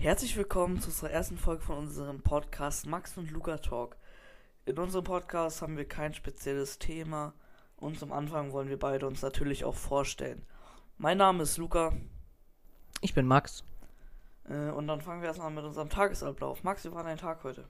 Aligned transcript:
Herzlich 0.00 0.36
willkommen 0.36 0.80
zu 0.80 0.90
unserer 0.90 1.10
ersten 1.10 1.36
Folge 1.36 1.60
von 1.60 1.78
unserem 1.78 2.22
Podcast 2.22 2.86
Max 2.86 3.18
und 3.18 3.32
Luca 3.32 3.58
Talk. 3.58 3.96
In 4.64 4.78
unserem 4.78 5.02
Podcast 5.02 5.60
haben 5.60 5.76
wir 5.76 5.88
kein 5.88 6.14
spezielles 6.14 6.78
Thema 6.78 7.34
und 7.76 7.98
zum 7.98 8.12
Anfang 8.12 8.52
wollen 8.52 8.68
wir 8.68 8.78
beide 8.78 9.08
uns 9.08 9.22
natürlich 9.22 9.64
auch 9.64 9.74
vorstellen. 9.74 10.46
Mein 10.98 11.18
Name 11.18 11.42
ist 11.42 11.56
Luca. 11.56 11.92
Ich 13.00 13.12
bin 13.12 13.26
Max. 13.26 13.64
Äh, 14.48 14.70
und 14.70 14.86
dann 14.86 15.00
fangen 15.00 15.20
wir 15.20 15.26
erstmal 15.26 15.50
mit 15.50 15.64
unserem 15.64 15.90
Tagesablauf. 15.90 16.62
Max, 16.62 16.84
wie 16.84 16.92
war 16.92 17.02
dein 17.02 17.18
Tag 17.18 17.42
heute? 17.42 17.66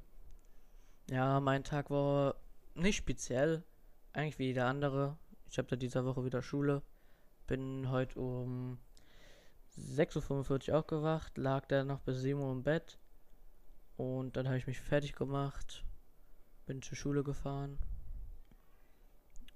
Ja, 1.09 1.41
mein 1.41 1.65
Tag 1.65 1.89
war 1.89 2.35
nicht 2.75 2.99
speziell. 2.99 3.65
Eigentlich 4.13 4.39
wie 4.39 4.49
jeder 4.49 4.67
andere. 4.67 5.17
Ich 5.49 5.57
habe 5.57 5.69
da 5.69 5.77
dieser 5.77 6.05
Woche 6.05 6.27
wieder 6.27 6.43
Schule. 6.43 6.83
Bin 7.47 7.91
heute 7.91 8.21
um 8.21 8.79
6.45 9.79 10.71
Uhr 10.71 10.79
aufgewacht, 10.79 11.39
lag 11.39 11.67
dann 11.67 11.87
noch 11.87 12.01
bis 12.01 12.21
7 12.21 12.41
Uhr 12.41 12.53
im 12.53 12.63
Bett. 12.63 12.99
Und 13.97 14.37
dann 14.37 14.47
habe 14.47 14.59
ich 14.59 14.67
mich 14.67 14.81
fertig 14.81 15.15
gemacht, 15.15 15.85
bin 16.67 16.83
zur 16.83 16.97
Schule 16.97 17.25
gefahren. 17.25 17.79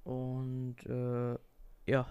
Und 0.05 0.85
äh, 0.87 1.39
ja, 1.87 2.07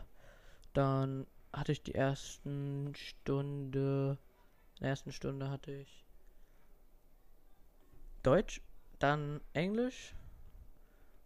dann 0.73 1.27
hatte 1.51 1.73
ich 1.73 1.83
die 1.83 1.95
ersten 1.95 2.93
Stunde, 2.95 4.17
in 4.77 4.81
der 4.81 4.89
ersten 4.89 5.11
Stunde 5.11 5.49
hatte 5.49 5.71
ich 5.71 6.05
Deutsch, 8.23 8.61
dann 8.99 9.41
Englisch 9.53 10.15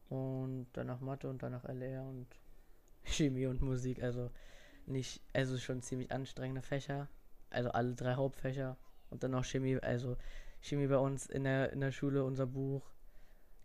und 0.09 0.67
danach 0.73 1.01
Mathe 1.01 1.29
und 1.29 1.43
danach 1.43 1.65
LR 1.65 2.03
und 2.03 2.27
Chemie 3.03 3.45
und 3.45 3.61
Musik. 3.61 4.01
Also 4.01 4.31
nicht, 4.87 5.21
also 5.33 5.57
schon 5.57 5.81
ziemlich 5.81 6.11
anstrengende 6.11 6.61
Fächer. 6.61 7.07
Also 7.49 7.71
alle 7.71 7.93
drei 7.95 8.15
Hauptfächer. 8.15 8.77
Und 9.09 9.23
dann 9.23 9.31
noch 9.31 9.45
Chemie, 9.45 9.77
also 9.79 10.17
Chemie 10.61 10.87
bei 10.87 10.97
uns 10.97 11.27
in 11.27 11.43
der, 11.43 11.71
in 11.71 11.79
der 11.79 11.91
Schule, 11.91 12.23
unser 12.23 12.45
Buch. 12.45 12.83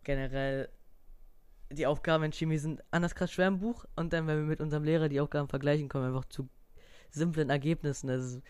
Generell, 0.05 0.69
die 1.71 1.87
Aufgaben 1.87 2.25
in 2.25 2.33
Chemie 2.33 2.59
sind 2.59 2.83
anders 2.91 3.15
krass 3.15 3.33
schwer 3.33 3.49
im 3.49 3.59
Buch. 3.59 3.85
Und 3.97 4.13
dann, 4.13 4.27
wenn 4.27 4.39
wir 4.39 4.45
mit 4.45 4.61
unserem 4.61 4.85
Lehrer 4.85 5.09
die 5.09 5.21
Aufgaben 5.21 5.49
vergleichen, 5.49 5.89
kommen 5.89 6.05
wir 6.05 6.17
einfach 6.17 6.29
zu 6.29 6.49
simplen 7.11 7.51
Ergebnissen. 7.51 8.09
Das 8.09 8.25
ist, 8.25 8.43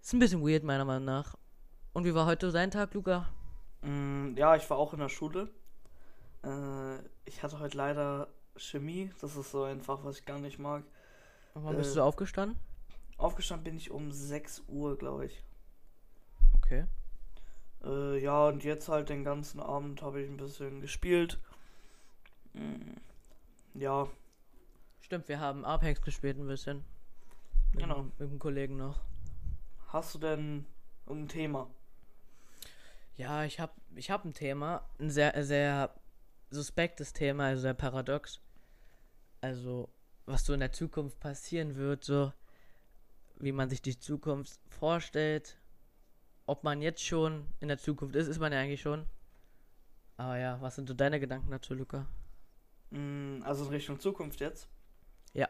ist 0.00 0.12
ein 0.12 0.18
bisschen 0.18 0.42
weird, 0.42 0.64
meiner 0.64 0.84
Meinung 0.84 1.04
nach. 1.04 1.36
Und 1.92 2.04
wie 2.04 2.14
war 2.14 2.26
heute 2.26 2.50
dein 2.50 2.70
Tag, 2.70 2.94
Luca? 2.94 3.28
Mm, 3.82 4.34
ja, 4.36 4.56
ich 4.56 4.68
war 4.70 4.78
auch 4.78 4.92
in 4.94 5.00
der 5.00 5.08
Schule. 5.08 5.50
Äh, 6.44 6.98
ich 7.24 7.42
hatte 7.42 7.58
heute 7.58 7.76
leider 7.76 8.28
Chemie. 8.56 9.10
Das 9.20 9.36
ist 9.36 9.50
so 9.50 9.64
ein 9.64 9.80
Fach, 9.80 10.00
was 10.04 10.18
ich 10.18 10.24
gar 10.24 10.38
nicht 10.38 10.58
mag. 10.58 10.84
Wann 11.54 11.76
bist 11.76 11.92
Äh, 11.92 11.94
du 11.96 12.02
aufgestanden? 12.02 12.58
Aufgestanden 13.18 13.64
bin 13.64 13.76
ich 13.76 13.90
um 13.90 14.10
6 14.10 14.62
Uhr, 14.68 14.96
glaube 14.98 15.26
ich. 15.26 15.44
Okay. 16.56 16.86
Äh, 17.84 18.18
ja, 18.22 18.46
und 18.48 18.64
jetzt 18.64 18.88
halt 18.88 19.08
den 19.08 19.24
ganzen 19.24 19.60
Abend 19.60 20.02
habe 20.02 20.22
ich 20.22 20.28
ein 20.30 20.36
bisschen 20.36 20.80
gespielt. 20.80 21.38
Mm, 22.54 22.96
Ja, 23.74 24.08
Stimmt, 25.00 25.28
wir 25.28 25.40
haben 25.40 25.64
Apex 25.64 26.00
gespielt 26.00 26.38
ein 26.38 26.46
bisschen. 26.46 26.84
Mit, 27.72 27.82
Genau. 27.82 28.04
Mit 28.18 28.30
dem 28.30 28.38
Kollegen 28.38 28.76
noch. 28.76 29.00
hast 29.88 30.14
du 30.14 30.18
denn 30.18 30.64
irgendein 31.06 31.28
Thema? 31.28 31.70
Ja, 33.16 33.44
ich 33.44 33.60
hab, 33.60 33.74
ich 33.94 34.10
hab 34.10 34.24
ein 34.24 34.32
Thema, 34.32 34.88
ein 34.98 35.10
sehr, 35.10 35.44
sehr 35.44 35.94
suspektes 36.50 37.12
Thema, 37.12 37.44
also 37.46 37.62
sehr 37.62 37.74
paradox. 37.74 38.40
Also, 39.42 39.88
was 40.26 40.44
so 40.46 40.54
in 40.54 40.60
der 40.60 40.72
Zukunft 40.72 41.20
passieren 41.20 41.76
wird, 41.76 42.04
so 42.04 42.32
wie 43.38 43.52
man 43.52 43.68
sich 43.68 43.82
die 43.82 43.98
Zukunft 43.98 44.58
vorstellt. 44.70 45.58
Ob 46.46 46.64
man 46.64 46.82
jetzt 46.82 47.04
schon 47.04 47.46
in 47.60 47.68
der 47.68 47.78
Zukunft 47.78 48.16
ist, 48.16 48.28
ist 48.28 48.38
man 48.40 48.52
ja 48.52 48.60
eigentlich 48.60 48.82
schon. 48.82 49.06
Aber 50.16 50.38
ja, 50.38 50.58
was 50.62 50.76
sind 50.76 50.88
so 50.88 50.94
deine 50.94 51.20
Gedanken 51.20 51.50
dazu, 51.50 51.74
Luca? 51.74 52.06
Mm, 52.90 53.42
Also 53.44 53.64
in 53.64 53.70
Richtung 53.70 53.98
Zukunft 53.98 54.38
jetzt? 54.40 54.68
Ja. 55.34 55.48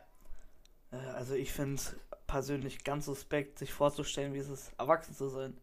Äh, 0.90 0.96
Also 0.96 1.34
ich 1.34 1.52
finde 1.52 1.76
es 1.76 1.96
persönlich 2.26 2.84
ganz 2.84 3.06
suspekt, 3.06 3.58
sich 3.58 3.72
vorzustellen, 3.72 4.34
wie 4.34 4.38
es 4.38 4.48
ist, 4.48 4.72
erwachsen 4.78 5.14
zu 5.14 5.28
sein. 5.28 5.58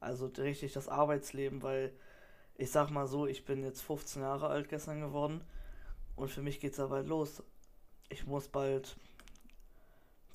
Also 0.00 0.26
richtig 0.26 0.72
das 0.72 0.88
Arbeitsleben, 0.88 1.62
weil 1.62 1.92
ich 2.56 2.70
sag 2.72 2.90
mal 2.90 3.06
so, 3.06 3.26
ich 3.26 3.44
bin 3.44 3.64
jetzt 3.64 3.82
15 3.82 4.22
Jahre 4.22 4.48
alt 4.48 4.68
gestern 4.70 5.00
geworden 5.00 5.42
und 6.16 6.30
für 6.30 6.42
mich 6.42 6.60
geht's 6.60 6.78
ja 6.78 6.86
bald 6.88 7.08
los. 7.08 7.42
Ich 8.08 8.26
muss 8.26 8.48
bald 8.48 8.96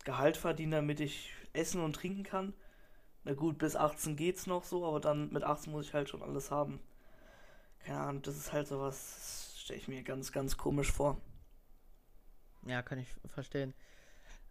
Gehalt 0.04 0.38
verdienen, 0.38 0.72
damit 0.72 1.00
ich 1.00 1.34
essen 1.54 1.82
und 1.82 1.96
trinken 1.96 2.24
kann. 2.24 2.54
Na 3.24 3.34
gut, 3.34 3.58
bis 3.58 3.76
18 3.76 4.16
geht's 4.16 4.48
noch 4.48 4.64
so, 4.64 4.86
aber 4.86 5.00
dann 5.02 5.32
mit 5.34 5.44
18 5.44 5.72
muss 5.74 5.88
ich 5.88 5.94
halt 5.94 6.10
schon 6.10 6.24
alles 6.24 6.50
haben. 6.50 6.80
Keine 7.80 8.00
Ahnung, 8.00 8.22
das 8.22 8.38
ist 8.38 8.54
halt 8.54 8.68
sowas, 8.68 9.54
stelle 9.58 9.80
ich 9.80 9.88
mir 9.88 10.04
ganz, 10.04 10.32
ganz 10.32 10.58
komisch 10.58 10.92
vor. 10.92 11.20
Ja, 12.66 12.82
kann 12.82 13.00
ich 13.00 13.08
verstehen. 13.28 13.74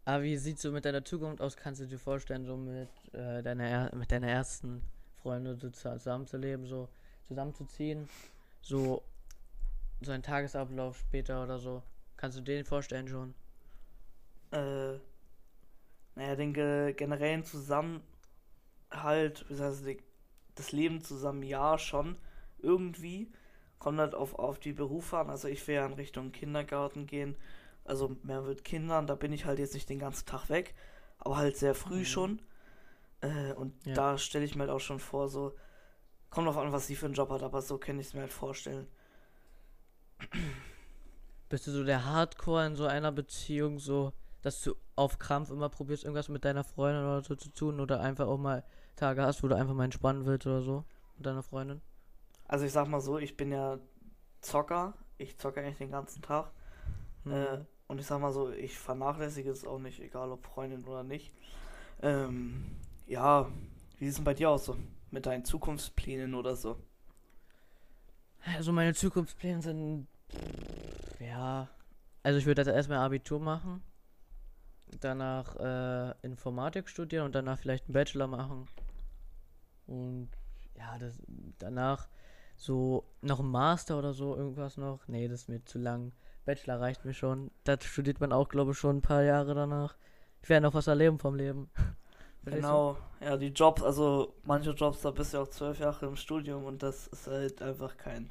Aber 0.05 0.23
wie 0.23 0.37
sieht's 0.37 0.63
so 0.63 0.73
mit 0.73 0.85
deiner 0.85 1.05
Zukunft 1.05 1.41
aus? 1.41 1.57
Kannst 1.57 1.81
du 1.81 1.87
dir 1.87 1.99
vorstellen, 1.99 2.45
so 2.45 2.57
mit, 2.57 2.89
äh, 3.13 3.43
deiner, 3.43 3.65
er 3.65 3.95
mit 3.95 4.13
deiner 4.13 4.29
ersten 4.29 4.83
Freundin 5.23 5.59
so 5.59 5.71
zu- 5.71 5.91
zusammenzuleben, 5.99 6.67
so 6.67 6.89
zusammenzuziehen? 7.29 8.09
So, 8.63 9.03
so 10.01 10.13
ein 10.13 10.23
Tagesablauf 10.23 10.99
später 10.99 11.43
oder 11.43 11.59
so. 11.59 11.83
Kannst 12.17 12.37
du 12.39 12.43
den 12.43 12.65
vorstellen 12.67 13.09
schon? 13.09 13.35
äh, 14.53 14.99
naja, 16.17 16.35
den 16.37 16.53
ge 16.53 16.93
generellen 16.95 17.45
Zusammenhalt, 17.45 18.03
die, 19.51 19.99
das 20.55 20.73
Leben 20.73 21.03
zusammen, 21.03 21.43
ja, 21.43 21.79
schon 21.79 22.17
irgendwie. 22.59 23.31
Kommt 23.79 23.99
halt 23.99 24.15
auf, 24.15 24.35
auf 24.39 24.59
die 24.59 24.73
Berufe 24.73 25.19
an. 25.19 25.31
Also 25.31 25.49
ich 25.49 25.67
will 25.69 25.75
ja 25.77 25.87
in 25.87 25.93
Richtung 25.95 26.33
Kindergarten 26.33 27.07
gehen. 27.07 27.37
Also 27.85 28.17
mehr 28.23 28.43
mit 28.43 28.65
Kindern, 28.65 29.07
da 29.07 29.15
bin 29.15 29.33
ich 29.33 29.45
halt 29.45 29.59
jetzt 29.59 29.75
nicht 29.75 29.89
den 29.89 29.99
ganzen 30.01 30.27
Tag 30.27 30.49
weg, 30.49 30.75
aber 31.19 31.37
halt 31.37 31.57
sehr 31.57 31.75
früh 31.75 32.01
Mhm. 32.01 32.05
schon. 32.05 32.43
Äh, 33.23 33.53
und 33.55 33.75
Ja. 33.85 33.95
da 33.95 34.19
stelle 34.19 34.45
ich 34.45 34.57
mir 34.57 34.63
halt 34.63 34.71
auch 34.73 34.81
schon 34.81 35.01
vor, 35.01 35.29
so, 35.29 35.55
kommt 36.31 36.49
drauf 36.49 36.59
an, 36.59 36.73
was 36.73 36.87
sie 36.89 36.97
für 36.97 37.07
einen 37.07 37.15
Job 37.15 37.31
hat, 37.31 37.43
aber 37.43 37.63
so 37.63 37.79
kann 37.79 37.99
ich 38.01 38.09
es 38.09 38.15
mir 38.15 38.23
halt 38.23 38.33
vorstellen. 38.33 38.89
Bist 41.49 41.67
du 41.67 41.71
so 41.71 41.85
der 41.85 42.05
Hardcore 42.05 42.67
in 42.67 42.77
so 42.77 42.87
einer 42.87 43.13
Beziehung, 43.13 43.79
so, 43.79 44.13
dass 44.43 44.63
du 44.63 44.75
auf 44.97 45.19
Krampf 45.19 45.51
immer 45.51 45.69
probierst, 45.69 46.05
irgendwas 46.05 46.29
mit 46.29 46.45
deiner 46.45 46.65
Freundin 46.65 47.05
oder 47.05 47.23
so 47.23 47.35
zu 47.37 47.51
tun 47.51 47.81
oder 47.81 48.01
einfach 48.01 48.27
auch 48.27 48.39
mal 48.39 48.65
Tage 48.97 49.23
hast, 49.23 49.43
wo 49.43 49.49
du 49.49 49.57
einfach 49.57 49.75
mal 49.75 49.85
entspannen 49.85 50.27
willst 50.27 50.47
oder 50.47 50.63
so 50.63 50.85
mit 51.17 51.27
deiner 51.27 51.43
Freundin? 51.43 51.81
Also 52.49 52.65
ich 52.65 52.73
sag 52.73 52.89
mal 52.89 53.01
so, 53.01 53.19
ich 53.19 53.37
bin 53.37 53.53
ja 53.53 53.79
Zocker. 54.41 54.95
Ich 55.19 55.39
zocke 55.39 55.61
eigentlich 55.61 55.79
den 55.79 55.91
ganzen 55.91 56.23
Tag. 56.23 56.51
Hm. 57.25 57.33
Äh, 57.33 57.59
und 57.89 58.01
ich 58.01 58.07
sag 58.07 58.21
mal 58.21 58.33
so, 58.33 58.51
ich 58.51 58.79
vernachlässige 58.79 59.51
es 59.51 59.67
auch 59.67 59.79
nicht, 59.79 60.01
egal 60.01 60.31
ob 60.33 60.45
Freundin 60.45 60.85
oder 60.85 61.03
nicht. 61.03 61.33
Ähm, 62.03 62.77
ja, 63.07 63.49
wie 63.99 64.07
es 64.07 64.17
denn 64.17 64.25
bei 64.25 64.35
dir 64.35 64.51
aus 64.51 64.67
so? 64.67 64.77
Mit 65.11 65.27
deinen 65.27 65.45
Zukunftsplänen 65.45 66.35
oder 66.35 66.57
so? 66.57 66.77
Also 68.57 68.73
meine 68.73 68.95
Zukunftspläne 68.95 69.63
sind 69.63 70.09
ja, 71.21 71.69
also 72.23 72.39
ich 72.39 72.47
würde 72.47 72.63
jetzt 72.63 72.75
erstmal 72.75 72.99
Abitur 72.99 73.41
machen, 73.41 73.83
danach 75.01 75.57
äh, 75.57 76.15
Informatik 76.23 76.89
studieren 76.89 77.27
und 77.27 77.35
danach 77.35 77.59
vielleicht 77.59 77.87
einen 77.87 77.95
Bachelor 77.95 78.27
machen 78.27 78.67
und 79.87 80.31
ja, 80.77 80.99
das 80.99 81.23
danach 81.59 82.09
so 82.57 83.05
noch 83.21 83.41
ein 83.41 83.51
Master 83.51 83.99
oder 83.99 84.13
so 84.13 84.37
irgendwas 84.37 84.77
noch. 84.77 85.07
Nee, 85.09 85.29
das 85.29 85.43
ist 85.43 85.49
mir 85.49 85.65
zu 85.65 85.79
lang. 85.79 86.13
Bachelor 86.45 86.81
reicht 86.81 87.05
mir 87.05 87.15
schon. 87.15 87.51
Das 87.65 87.85
studiert 87.85 88.21
man 88.21 88.33
auch, 88.33 88.49
glaube 88.49 88.73
ich, 88.73 88.79
schon 88.79 88.99
ein 88.99 89.03
paar 89.03 89.23
Jahre 89.23 89.55
danach. 89.55 89.97
Ich 90.43 90.49
werde 90.49 90.65
noch 90.65 90.75
was 90.75 90.87
erleben 90.87 91.19
vom 91.19 91.35
Leben. 91.35 91.71
Genau, 92.49 92.97
ja, 93.21 93.37
die 93.37 93.49
Jobs, 93.49 93.83
also 93.83 94.37
manche 94.45 94.71
Jobs, 94.71 95.01
da 95.01 95.11
bist 95.11 95.35
du 95.35 95.39
auch 95.39 95.49
zwölf 95.49 95.81
Jahre 95.81 96.07
im 96.07 96.15
Studium 96.15 96.65
und 96.65 96.81
das 96.81 97.09
ist 97.09 97.27
halt 97.27 97.61
einfach 97.61 97.97
kein, 97.97 98.31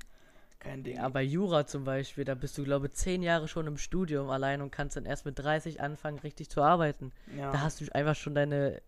kein 0.66 0.84
Ding. 0.84 0.98
Ja, 0.98 1.10
bei 1.10 1.24
Jura 1.24 1.66
zum 1.66 1.84
Beispiel, 1.84 2.26
da 2.26 2.36
bist 2.36 2.58
du, 2.58 2.64
glaube 2.64 2.88
ich, 2.88 2.94
zehn 2.94 3.24
Jahre 3.24 3.48
schon 3.48 3.68
im 3.68 3.78
Studium 3.78 4.30
allein 4.30 4.62
und 4.62 4.72
kannst 4.72 4.98
dann 4.98 5.06
erst 5.06 5.26
mit 5.26 5.40
30 5.40 5.82
anfangen, 5.82 6.20
richtig 6.20 6.50
zu 6.50 6.62
arbeiten. 6.62 7.12
ja. 7.38 7.52
Da 7.52 7.62
hast 7.62 7.82
du 7.82 7.86
einfach 7.94 8.16
schon 8.16 8.36
deine, 8.36 8.82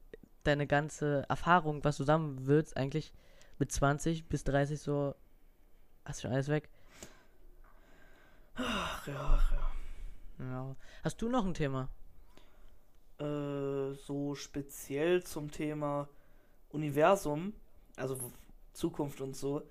deine 0.44 0.68
ganze 0.68 1.26
Erfahrung, 1.30 1.84
was 1.84 1.98
du 1.98 2.04
sammeln 2.04 2.48
willst, 2.48 2.76
eigentlich 2.76 3.14
mit 3.60 3.72
20 3.72 4.26
bis 4.26 4.44
30 4.44 4.80
so, 4.80 5.16
hast 6.06 6.20
du 6.20 6.22
schon 6.24 6.32
alles 6.34 6.50
weg. 6.50 6.70
ach 8.56 9.08
ja, 9.08 9.40
ach 9.40 9.52
ja. 9.52 10.46
Ja. 10.46 10.76
Hast 11.04 11.22
du 11.22 11.30
noch 11.30 11.46
ein 11.46 11.54
Thema? 11.54 11.90
äh, 13.20 13.94
so 13.94 14.36
speziell 14.36 15.24
zum 15.24 15.52
Thema 15.52 16.08
Universum, 16.70 17.54
also 17.96 18.18
Zukunft 18.74 19.22
und 19.22 19.36
so, 19.36 19.64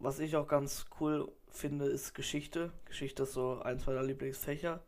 was 0.00 0.18
ich 0.18 0.34
auch 0.36 0.48
ganz 0.48 0.86
cool 0.98 1.30
finde, 1.50 1.84
ist 1.84 2.14
Geschichte. 2.14 2.72
Geschichte 2.86 3.22
ist 3.24 3.34
so 3.34 3.60
eins 3.60 3.86
meiner 3.86 4.02
Lieblingsfächer. 4.02 4.82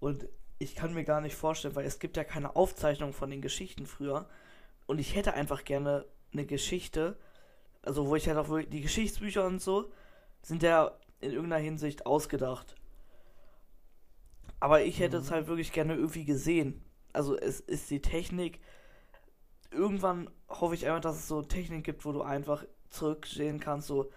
Und 0.00 0.26
ich 0.58 0.74
kann 0.74 0.94
mir 0.94 1.04
gar 1.04 1.20
nicht 1.20 1.36
vorstellen, 1.36 1.76
weil 1.76 1.84
es 1.84 1.98
gibt 1.98 2.16
ja 2.16 2.24
keine 2.24 2.56
Aufzeichnung 2.56 3.12
von 3.12 3.30
den 3.30 3.42
Geschichten 3.42 3.86
früher. 3.86 4.28
und 4.86 4.98
ich 4.98 5.14
hätte 5.14 5.34
einfach 5.34 5.64
gerne 5.64 6.06
eine 6.32 6.46
Geschichte, 6.46 7.18
also 7.82 8.06
wo 8.06 8.16
ich 8.16 8.28
halt 8.28 8.38
auch 8.38 8.48
wirklich, 8.48 8.70
die 8.70 8.82
Geschichtsbücher 8.82 9.46
und 9.46 9.60
so 9.60 9.90
sind 10.42 10.62
ja 10.62 10.92
in 11.20 11.32
irgendeiner 11.32 11.62
Hinsicht 11.62 12.06
ausgedacht. 12.06 12.76
Aber 14.60 14.82
ich 14.82 15.00
hätte 15.00 15.18
mhm. 15.18 15.22
es 15.22 15.30
halt 15.30 15.46
wirklich 15.46 15.72
gerne 15.72 15.94
irgendwie 15.94 16.24
gesehen. 16.24 16.82
Also 17.12 17.36
es 17.36 17.60
ist 17.60 17.90
die 17.90 18.00
Technik. 18.00 18.60
Irgendwann 19.70 20.30
hoffe 20.48 20.74
ich 20.74 20.86
einfach, 20.86 21.00
dass 21.00 21.16
es 21.16 21.28
so 21.28 21.42
Technik 21.42 21.84
gibt, 21.84 22.04
wo 22.04 22.12
du 22.12 22.22
einfach 22.22 22.64
zurücksehen 22.96 23.60
kannst, 23.60 23.88
so 23.88 24.10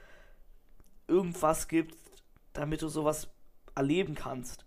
irgendwas 1.08 1.68
gibt, 1.68 1.96
damit 2.54 2.82
du 2.82 2.88
sowas 2.88 3.30
erleben 3.76 4.16
kannst. 4.16 4.66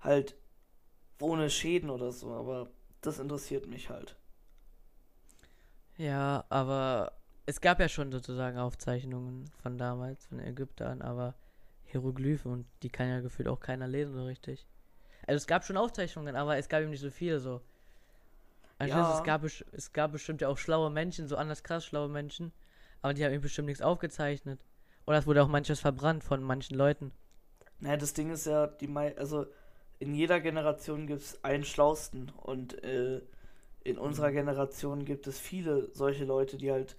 Halt 0.00 0.36
ohne 1.20 1.50
Schäden 1.50 1.90
oder 1.90 2.12
so, 2.12 2.32
aber 2.32 2.68
das 3.00 3.18
interessiert 3.18 3.66
mich 3.66 3.90
halt. 3.90 4.16
Ja, 5.96 6.44
aber 6.48 7.12
es 7.46 7.60
gab 7.60 7.80
ja 7.80 7.88
schon 7.88 8.12
sozusagen 8.12 8.58
Aufzeichnungen 8.58 9.50
von 9.62 9.78
damals, 9.78 10.26
von 10.26 10.38
Ägyptern, 10.38 11.02
aber 11.02 11.34
Hieroglyphen 11.86 12.52
und 12.52 12.66
die 12.82 12.90
kann 12.90 13.08
ja 13.08 13.20
gefühlt 13.20 13.48
auch 13.48 13.60
keiner 13.60 13.88
lesen 13.88 14.14
so 14.14 14.24
richtig. 14.24 14.66
Also 15.26 15.38
es 15.38 15.46
gab 15.46 15.64
schon 15.64 15.76
Aufzeichnungen, 15.76 16.36
aber 16.36 16.56
es 16.56 16.68
gab 16.68 16.82
eben 16.82 16.90
nicht 16.90 17.00
so 17.00 17.10
viele 17.10 17.40
so. 17.40 17.60
Also 18.78 18.94
ja. 18.94 19.18
es, 19.18 19.24
gab, 19.24 19.44
es 19.44 19.92
gab 19.92 20.12
bestimmt 20.12 20.40
ja 20.40 20.48
auch 20.48 20.58
schlaue 20.58 20.90
Menschen, 20.90 21.26
so 21.26 21.36
anders 21.36 21.64
krass 21.64 21.84
schlaue 21.84 22.08
Menschen, 22.08 22.52
aber 23.02 23.14
die 23.14 23.24
haben 23.24 23.40
bestimmt 23.40 23.68
nichts 23.68 23.82
aufgezeichnet. 23.82 24.60
Oder 25.06 25.18
es 25.18 25.26
wurde 25.26 25.42
auch 25.42 25.48
manches 25.48 25.80
verbrannt 25.80 26.24
von 26.24 26.42
manchen 26.42 26.76
Leuten. 26.76 27.12
Naja, 27.80 27.96
das 27.96 28.12
Ding 28.12 28.30
ist 28.30 28.46
ja, 28.46 28.66
die 28.66 28.88
Mai 28.88 29.16
also 29.16 29.46
in 29.98 30.14
jeder 30.14 30.40
Generation 30.40 31.06
gibt 31.06 31.22
es 31.22 31.42
einen 31.44 31.64
Schlausten 31.64 32.30
und 32.36 32.82
äh, 32.84 33.20
in 33.84 33.98
unserer 33.98 34.32
Generation 34.32 35.04
gibt 35.04 35.26
es 35.26 35.38
viele 35.38 35.90
solche 35.92 36.24
Leute, 36.24 36.56
die 36.56 36.70
halt 36.70 36.96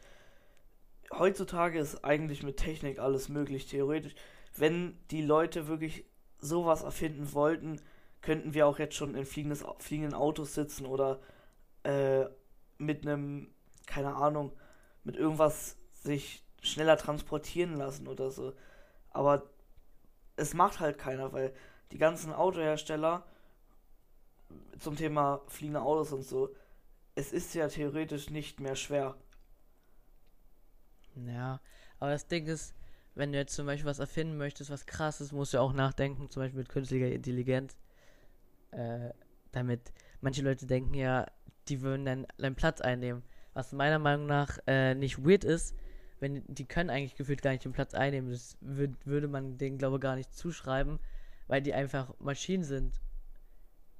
heutzutage 1.17 1.79
ist 1.79 2.03
eigentlich 2.03 2.43
mit 2.43 2.57
Technik 2.57 2.99
alles 2.99 3.29
möglich, 3.29 3.67
theoretisch. 3.67 4.15
Wenn 4.55 4.97
die 5.11 5.21
Leute 5.21 5.67
wirklich 5.67 6.05
sowas 6.39 6.83
erfinden 6.83 7.33
wollten, 7.33 7.81
könnten 8.21 8.53
wir 8.53 8.67
auch 8.67 8.79
jetzt 8.79 8.95
schon 8.95 9.15
in 9.15 9.25
fliegendes, 9.25 9.63
fliegenden 9.79 10.13
Autos 10.13 10.53
sitzen 10.53 10.85
oder 10.85 11.21
äh, 11.83 12.25
mit 12.77 13.05
einem, 13.05 13.53
keine 13.87 14.15
Ahnung, 14.15 14.51
mit 15.03 15.15
irgendwas 15.15 15.77
sich 16.03 16.43
schneller 16.61 16.97
transportieren 16.97 17.75
lassen 17.75 18.07
oder 18.07 18.31
so. 18.31 18.53
Aber 19.11 19.49
es 20.35 20.53
macht 20.53 20.79
halt 20.79 20.97
keiner, 20.97 21.33
weil 21.33 21.53
die 21.91 21.97
ganzen 21.97 22.33
Autohersteller 22.33 23.25
zum 24.79 24.95
Thema 24.95 25.41
fliegende 25.47 25.81
Autos 25.81 26.13
und 26.13 26.23
so, 26.23 26.55
es 27.15 27.33
ist 27.33 27.53
ja 27.53 27.67
theoretisch 27.67 28.29
nicht 28.29 28.59
mehr 28.59 28.75
schwer. 28.75 29.15
Ja, 31.15 31.59
aber 31.99 32.11
das 32.11 32.27
Ding 32.27 32.47
ist, 32.47 32.73
wenn 33.15 33.31
du 33.31 33.37
jetzt 33.37 33.55
zum 33.55 33.65
Beispiel 33.65 33.89
was 33.89 33.99
erfinden 33.99 34.37
möchtest, 34.37 34.69
was 34.69 34.85
krasses, 34.85 35.31
musst 35.31 35.53
du 35.53 35.59
auch 35.59 35.73
nachdenken, 35.73 36.29
zum 36.29 36.43
Beispiel 36.43 36.59
mit 36.59 36.69
künstlicher 36.69 37.11
Intelligenz. 37.11 37.77
Äh, 38.71 39.09
damit 39.51 39.91
manche 40.21 40.43
Leute 40.43 40.65
denken 40.67 40.93
ja, 40.93 41.25
die 41.67 41.81
würden 41.81 42.05
dann 42.05 42.27
deinen 42.37 42.55
Platz 42.55 42.81
einnehmen. 42.81 43.23
Was 43.53 43.73
meiner 43.73 43.99
Meinung 43.99 44.27
nach 44.27 44.59
äh, 44.67 44.95
nicht 44.95 45.25
weird 45.25 45.43
ist, 45.43 45.75
wenn 46.19 46.43
die 46.47 46.65
können 46.65 46.89
eigentlich 46.89 47.15
gefühlt 47.15 47.41
gar 47.41 47.51
nicht 47.51 47.65
den 47.65 47.71
Platz 47.71 47.93
einnehmen. 47.93 48.29
Das 48.29 48.57
würd, 48.61 49.05
würde 49.05 49.27
man 49.27 49.57
denen, 49.57 49.77
glaube 49.77 49.97
ich, 49.97 50.01
gar 50.01 50.15
nicht 50.15 50.33
zuschreiben, 50.33 50.99
weil 51.47 51.61
die 51.61 51.73
einfach 51.73 52.13
Maschinen 52.19 52.63
sind. 52.63 52.99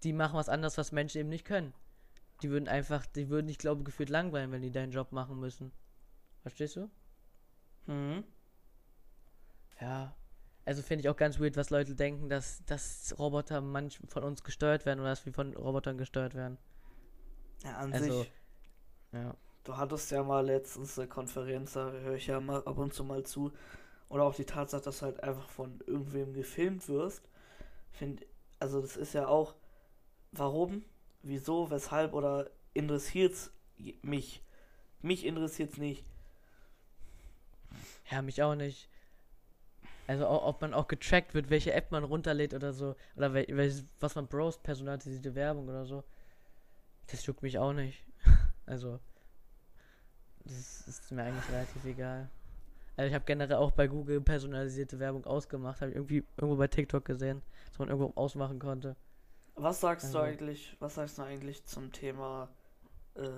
Die 0.04 0.14
machen 0.14 0.38
was 0.38 0.50
anderes, 0.50 0.78
was 0.78 0.92
Menschen 0.92 1.20
eben 1.20 1.30
nicht 1.30 1.46
können. 1.46 1.74
Die 2.42 2.50
würden 2.50 2.68
einfach, 2.68 3.06
die 3.06 3.30
würden, 3.30 3.50
ich 3.50 3.58
glaube, 3.58 3.84
gefühlt 3.84 4.10
langweilen, 4.10 4.52
wenn 4.52 4.62
die 4.62 4.72
deinen 4.72 4.92
Job 4.92 5.12
machen 5.12 5.40
müssen. 5.40 5.72
Verstehst 6.42 6.78
du? 6.78 6.90
Mhm. 7.88 8.24
Ja. 9.82 10.16
Also 10.66 10.82
finde 10.84 11.02
ich 11.02 11.10
auch 11.10 11.18
ganz 11.18 11.40
weird, 11.40 11.58
was 11.58 11.70
Leute 11.70 11.96
denken, 11.96 12.30
dass, 12.30 12.64
dass 12.66 13.16
Roboter 13.18 13.60
manch 13.62 14.00
von 14.08 14.24
uns 14.24 14.44
gesteuert 14.44 14.86
werden 14.86 15.00
oder 15.00 15.10
dass 15.10 15.26
wir 15.26 15.34
von 15.34 15.56
Robotern 15.56 15.98
gesteuert 15.98 16.36
werden. 16.36 16.58
Ja, 17.64 17.78
an 17.78 17.92
also, 17.92 18.22
sich. 18.22 18.32
Ja. 19.12 19.36
Du 19.64 19.78
hattest 19.78 20.12
ja 20.12 20.24
mal 20.24 20.46
letztens 20.46 20.98
eine 20.98 21.08
Konferenz, 21.08 21.74
da 21.74 21.92
höre 21.92 22.16
ich 22.16 22.28
ja 22.28 22.40
mal 22.40 22.64
ab 22.64 22.78
und 22.78 22.94
zu 22.94 23.04
mal 23.04 23.24
zu. 23.24 23.52
Oder 24.10 24.24
auch 24.24 24.36
die 24.36 24.46
Tatsache, 24.46 24.82
dass 24.82 25.00
du 25.00 25.06
halt 25.06 25.24
einfach 25.24 25.50
von 25.50 25.80
irgendwem 25.86 26.34
gefilmt 26.34 26.88
wirst. 26.88 27.30
Find, 27.92 28.26
also 28.60 28.82
das 28.82 28.98
ist 28.98 29.14
ja 29.14 29.28
auch, 29.28 29.56
warum, 30.32 30.84
wieso, 31.22 31.70
weshalb 31.70 32.14
oder 32.14 32.50
interessiert's 32.74 33.52
mich? 34.02 34.44
Mich 35.02 35.26
interessiert's 35.26 35.78
nicht. 35.78 36.06
Ja, 38.10 38.22
mich 38.22 38.42
auch 38.42 38.56
nicht. 38.56 38.90
Also 40.08 40.28
ob 40.28 40.60
man 40.62 40.74
auch 40.74 40.88
getrackt 40.88 41.36
wird, 41.36 41.52
welche 41.52 41.72
App 41.72 41.92
man 41.92 42.04
runterlädt 42.04 42.56
oder 42.56 42.74
so. 42.74 42.96
Oder 43.16 43.32
was 44.00 44.16
man 44.16 44.28
browst, 44.28 44.64
personalisierte 44.64 45.36
Werbung 45.36 45.70
oder 45.70 45.86
so. 45.86 46.04
Das 47.08 47.24
juckt 47.26 47.44
mich 47.44 47.60
auch 47.60 47.74
nicht. 47.74 48.04
Also, 48.66 49.00
das 50.46 50.88
ist 50.88 51.12
mir 51.12 51.24
eigentlich 51.24 51.50
relativ 51.50 51.86
egal. 51.86 52.30
Also 52.98 53.08
ich 53.08 53.14
habe 53.14 53.26
generell 53.26 53.58
auch 53.58 53.72
bei 53.72 53.88
Google 53.88 54.20
personalisierte 54.22 55.00
Werbung 55.00 55.26
ausgemacht. 55.26 55.82
Habe 55.82 55.92
ich 55.92 55.96
irgendwie 55.96 56.24
irgendwo 56.38 56.58
bei 56.58 56.68
TikTok 56.68 57.06
gesehen, 57.06 57.42
dass 57.68 57.80
man 57.80 57.90
irgendwo 57.90 58.12
ausmachen 58.20 58.60
konnte. 58.60 58.96
Was 59.56 59.82
sagst 59.82 60.08
also. 60.08 60.20
du 60.20 60.24
eigentlich, 60.26 60.76
was 60.80 60.96
sagst 60.96 61.18
du 61.18 61.22
eigentlich 61.22 61.66
zum 61.66 61.92
Thema 61.92 62.50
äh, 63.16 63.30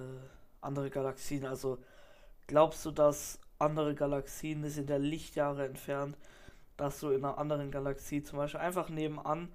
andere 0.61 0.89
Galaxien? 0.89 1.45
Also 1.45 1.77
glaubst 2.47 2.85
du, 2.85 2.91
dass 2.91 3.39
andere 3.59 3.93
Galaxien 3.93 4.67
sind 4.69 4.89
ja 4.89 4.97
Lichtjahre 4.97 5.65
entfernt, 5.65 6.17
dass 6.77 6.99
du 6.99 7.09
in 7.09 7.23
einer 7.23 7.37
anderen 7.37 7.69
Galaxie 7.69 8.23
zum 8.23 8.37
Beispiel 8.37 8.61
einfach 8.61 8.89
nebenan 8.89 9.49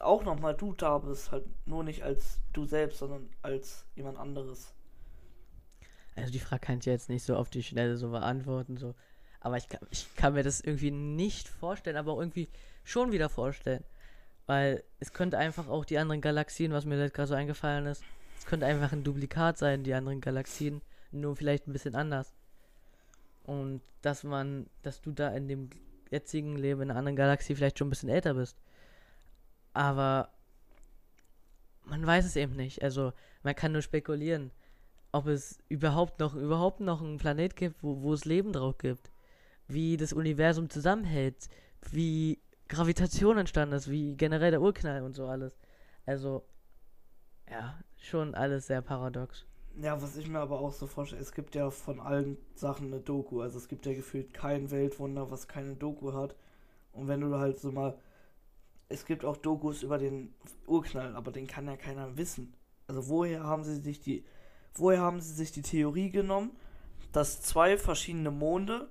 auch 0.00 0.24
nochmal 0.24 0.54
du 0.54 0.72
da 0.72 0.98
bist, 0.98 1.32
halt 1.32 1.44
nur 1.66 1.84
nicht 1.84 2.02
als 2.02 2.40
du 2.52 2.64
selbst, 2.64 2.98
sondern 2.98 3.28
als 3.42 3.86
jemand 3.94 4.18
anderes. 4.18 4.73
Also 6.16 6.32
die 6.32 6.40
Frage 6.40 6.60
kann 6.66 6.78
ich 6.78 6.84
jetzt 6.86 7.08
nicht 7.08 7.24
so 7.24 7.36
auf 7.36 7.50
die 7.50 7.62
Schnelle 7.62 7.96
so 7.96 8.10
beantworten, 8.10 8.76
so. 8.76 8.94
Aber 9.40 9.56
ich 9.56 9.68
kann, 9.68 9.80
ich 9.90 10.14
kann 10.16 10.34
mir 10.34 10.42
das 10.42 10.60
irgendwie 10.60 10.90
nicht 10.90 11.48
vorstellen, 11.48 11.96
aber 11.96 12.18
irgendwie 12.18 12.48
schon 12.84 13.12
wieder 13.12 13.28
vorstellen. 13.28 13.84
Weil 14.46 14.84
es 15.00 15.12
könnte 15.12 15.38
einfach 15.38 15.68
auch 15.68 15.84
die 15.84 15.98
anderen 15.98 16.20
Galaxien, 16.20 16.72
was 16.72 16.84
mir 16.84 17.10
gerade 17.10 17.28
so 17.28 17.34
eingefallen 17.34 17.86
ist, 17.86 18.04
es 18.38 18.46
könnte 18.46 18.66
einfach 18.66 18.92
ein 18.92 19.04
Duplikat 19.04 19.58
sein, 19.58 19.84
die 19.84 19.94
anderen 19.94 20.20
Galaxien, 20.20 20.82
nur 21.12 21.34
vielleicht 21.36 21.66
ein 21.66 21.72
bisschen 21.72 21.94
anders. 21.94 22.32
Und 23.44 23.80
dass 24.02 24.22
man, 24.22 24.68
dass 24.82 25.00
du 25.00 25.12
da 25.12 25.28
in 25.30 25.48
dem 25.48 25.70
jetzigen 26.10 26.56
Leben 26.56 26.82
in 26.82 26.90
einer 26.90 26.98
anderen 26.98 27.16
Galaxie 27.16 27.54
vielleicht 27.54 27.78
schon 27.78 27.88
ein 27.88 27.90
bisschen 27.90 28.08
älter 28.08 28.34
bist. 28.34 28.56
Aber 29.72 30.30
man 31.84 32.06
weiß 32.06 32.24
es 32.24 32.36
eben 32.36 32.54
nicht. 32.54 32.82
Also 32.82 33.12
man 33.42 33.54
kann 33.54 33.72
nur 33.72 33.82
spekulieren, 33.82 34.50
ob 35.14 35.28
es 35.28 35.60
überhaupt 35.68 36.18
noch 36.18 36.34
überhaupt 36.34 36.80
noch 36.80 37.00
einen 37.00 37.18
Planet 37.18 37.54
gibt, 37.54 37.82
wo, 37.84 38.02
wo 38.02 38.12
es 38.12 38.24
Leben 38.24 38.52
drauf 38.52 38.78
gibt. 38.78 39.12
Wie 39.68 39.96
das 39.96 40.12
Universum 40.12 40.68
zusammenhält, 40.68 41.48
wie 41.92 42.40
Gravitation 42.68 43.38
entstanden 43.38 43.76
ist, 43.76 43.88
wie 43.88 44.16
generell 44.16 44.50
der 44.50 44.60
Urknall 44.60 45.02
und 45.02 45.14
so 45.14 45.26
alles. 45.26 45.56
Also, 46.04 46.44
ja, 47.48 47.78
schon 47.96 48.34
alles 48.34 48.66
sehr 48.66 48.82
paradox. 48.82 49.46
Ja, 49.80 50.02
was 50.02 50.16
ich 50.16 50.28
mir 50.28 50.40
aber 50.40 50.58
auch 50.58 50.72
so 50.72 50.88
vorstelle, 50.88 51.22
es 51.22 51.32
gibt 51.32 51.54
ja 51.54 51.70
von 51.70 52.00
allen 52.00 52.36
Sachen 52.56 52.88
eine 52.88 53.00
Doku. 53.00 53.40
Also 53.40 53.58
es 53.58 53.68
gibt 53.68 53.86
ja 53.86 53.94
gefühlt 53.94 54.34
kein 54.34 54.72
Weltwunder, 54.72 55.30
was 55.30 55.46
keine 55.46 55.76
Doku 55.76 56.12
hat. 56.12 56.34
Und 56.92 57.06
wenn 57.06 57.20
du 57.20 57.36
halt 57.36 57.60
so 57.60 57.70
mal. 57.70 57.96
Es 58.88 59.06
gibt 59.06 59.24
auch 59.24 59.36
Dokus 59.36 59.82
über 59.82 59.98
den 59.98 60.34
Urknall, 60.66 61.16
aber 61.16 61.32
den 61.32 61.46
kann 61.46 61.66
ja 61.66 61.76
keiner 61.76 62.16
wissen. 62.16 62.54
Also 62.86 63.08
woher 63.08 63.44
haben 63.44 63.62
sie 63.62 63.76
sich 63.76 64.00
die. 64.00 64.24
Woher 64.76 65.00
haben 65.00 65.20
sie 65.20 65.32
sich 65.32 65.52
die 65.52 65.62
Theorie 65.62 66.10
genommen, 66.10 66.50
dass 67.12 67.40
zwei 67.40 67.78
verschiedene 67.78 68.30
Monde 68.30 68.88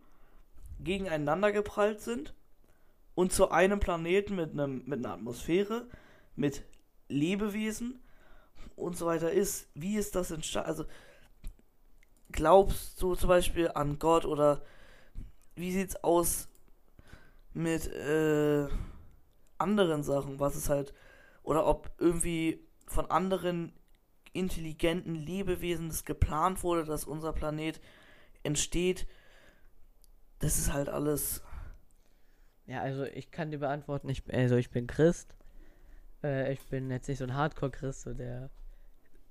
gegeneinander 0.80 1.52
geprallt 1.52 2.02
sind 2.02 2.34
und 3.16 3.34
zu 3.34 3.52
einem 3.52 3.80
Planeten 3.80 4.36
mit 4.36 4.52
einem 4.52 4.84
mit 4.86 5.00
einer 5.00 5.14
Atmosphäre, 5.14 5.88
mit 6.36 6.64
Lebewesen 7.10 8.02
und 8.76 8.98
so 8.98 9.06
weiter 9.06 9.32
ist. 9.32 9.68
Wie 9.76 9.98
ist 9.98 10.16
das 10.16 10.32
entstanden? 10.32 10.70
Also, 10.70 10.86
glaubst 12.32 13.02
du 13.02 13.16
zum 13.16 13.30
Beispiel 13.30 13.70
an 13.74 14.00
Gott 14.00 14.26
oder 14.26 14.62
wie 15.56 15.72
sieht's 15.72 16.04
aus 16.04 16.48
mit 17.54 17.88
äh, 17.88 18.68
anderen 19.58 20.04
Sachen? 20.04 20.40
Was 20.40 20.56
ist 20.56 20.70
halt, 20.70 20.94
oder 21.44 21.68
ob 21.68 21.92
irgendwie 22.00 22.66
von 22.88 23.10
anderen 23.12 23.74
intelligenten 24.34 25.16
Lebewesen 25.16 25.90
das 25.90 26.06
geplant 26.06 26.64
wurde, 26.64 26.84
dass 26.84 27.06
unser 27.06 27.34
Planet 27.34 27.80
entsteht. 28.44 29.08
Das 30.40 30.58
ist 30.58 30.74
halt 30.74 30.90
alles. 30.90 31.44
Ja, 32.66 32.82
also 32.82 33.04
ich 33.04 33.32
kann 33.32 33.52
dir 33.52 33.60
beantworten, 33.60 34.10
ich, 34.10 34.24
also 34.34 34.56
ich 34.56 34.70
bin 34.70 34.88
Christ 34.88 35.36
äh, 36.24 36.54
ich 36.54 36.62
bin 36.62 36.90
jetzt 36.90 37.08
nicht 37.08 37.18
so 37.18 37.26
ein 37.26 37.36
Hardcore-Christ, 37.36 38.02
so 38.02 38.14
der 38.14 38.50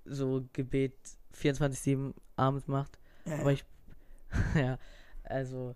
so 0.05 0.45
Gebet 0.53 0.95
24-7 1.35 2.15
abends 2.37 2.69
macht. 2.69 2.99
Ja, 3.25 3.39
Aber 3.41 3.53
ich, 3.53 3.65
ja, 4.55 4.79
also, 5.25 5.75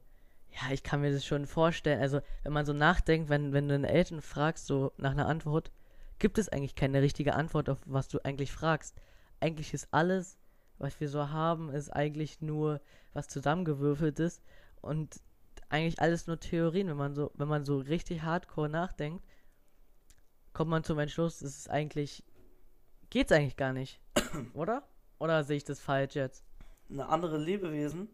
ja, 0.50 0.73
ich 0.73 0.83
kann 0.83 1.00
mir 1.00 1.12
das 1.12 1.25
schon 1.25 1.47
vorstellen. 1.47 2.00
Also, 2.00 2.21
wenn 2.42 2.52
man 2.52 2.66
so 2.66 2.73
nachdenkt, 2.73 3.28
wenn, 3.28 3.52
wenn 3.52 3.68
du 3.68 3.75
deine 3.75 3.88
Eltern 3.88 4.21
fragst, 4.21 4.66
so 4.66 4.92
nach 4.97 5.12
einer 5.12 5.26
Antwort, 5.26 5.71
gibt 6.18 6.38
es 6.38 6.49
eigentlich 6.49 6.75
keine 6.75 7.02
richtige 7.02 7.35
Antwort 7.35 7.68
auf 7.68 7.78
was 7.85 8.09
du 8.09 8.18
eigentlich 8.25 8.52
fragst. 8.52 8.97
Eigentlich 9.40 9.75
ist 9.75 9.88
alles, 9.93 10.38
was 10.78 10.99
wir 11.00 11.09
so 11.09 11.31
haben, 11.31 11.71
ist 11.71 11.90
eigentlich 11.90 12.40
nur 12.40 12.81
was 13.12 13.28
zusammengewürfelt 13.28 14.19
ist 14.21 14.43
und 14.81 15.21
eigentlich 15.69 16.00
alles 16.00 16.26
nur 16.26 16.38
Theorien. 16.38 16.88
Wenn 16.88 16.97
man 16.97 17.14
so, 17.14 17.31
wenn 17.35 17.49
man 17.49 17.64
so 17.64 17.78
richtig 17.78 18.23
hardcore 18.23 18.69
nachdenkt, 18.69 19.25
kommt 20.52 20.71
man 20.71 20.85
zum 20.85 20.99
Entschluss, 20.99 21.43
es 21.43 21.57
ist 21.59 21.71
eigentlich, 21.71 22.25
geht's 23.11 23.33
eigentlich 23.33 23.57
gar 23.57 23.73
nicht, 23.73 24.00
oder? 24.55 24.87
Oder 25.19 25.45
sehe 25.45 25.57
ich 25.57 25.64
das 25.64 25.81
falsch 25.81 26.14
jetzt? 26.14 26.47
eine 26.90 27.09
andere 27.09 27.38
Lebewesen. 27.38 28.09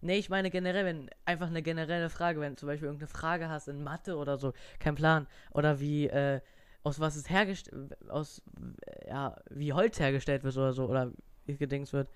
Nee, 0.00 0.18
ich 0.18 0.30
meine 0.30 0.50
generell, 0.50 0.84
wenn 0.84 1.10
einfach 1.24 1.48
eine 1.48 1.62
generelle 1.62 2.08
Frage, 2.08 2.40
wenn 2.40 2.52
du 2.52 2.60
zum 2.60 2.68
Beispiel 2.68 2.86
irgendeine 2.86 3.08
Frage 3.08 3.48
hast 3.48 3.66
in 3.66 3.82
Mathe 3.82 4.16
oder 4.16 4.38
so, 4.38 4.52
kein 4.78 4.94
Plan. 4.94 5.26
Oder 5.50 5.80
wie, 5.80 6.06
äh, 6.06 6.40
aus 6.84 7.00
was 7.00 7.16
es 7.16 7.28
hergestellt, 7.30 7.96
aus, 8.10 8.42
äh, 8.86 9.08
ja, 9.08 9.36
wie 9.50 9.72
Holz 9.72 10.00
hergestellt 10.00 10.44
wird 10.44 10.56
oder 10.56 10.72
so, 10.72 10.86
oder 10.88 11.12
wie 11.46 11.52
es 11.52 11.58
gedings 11.58 11.92
wird. 11.92 12.10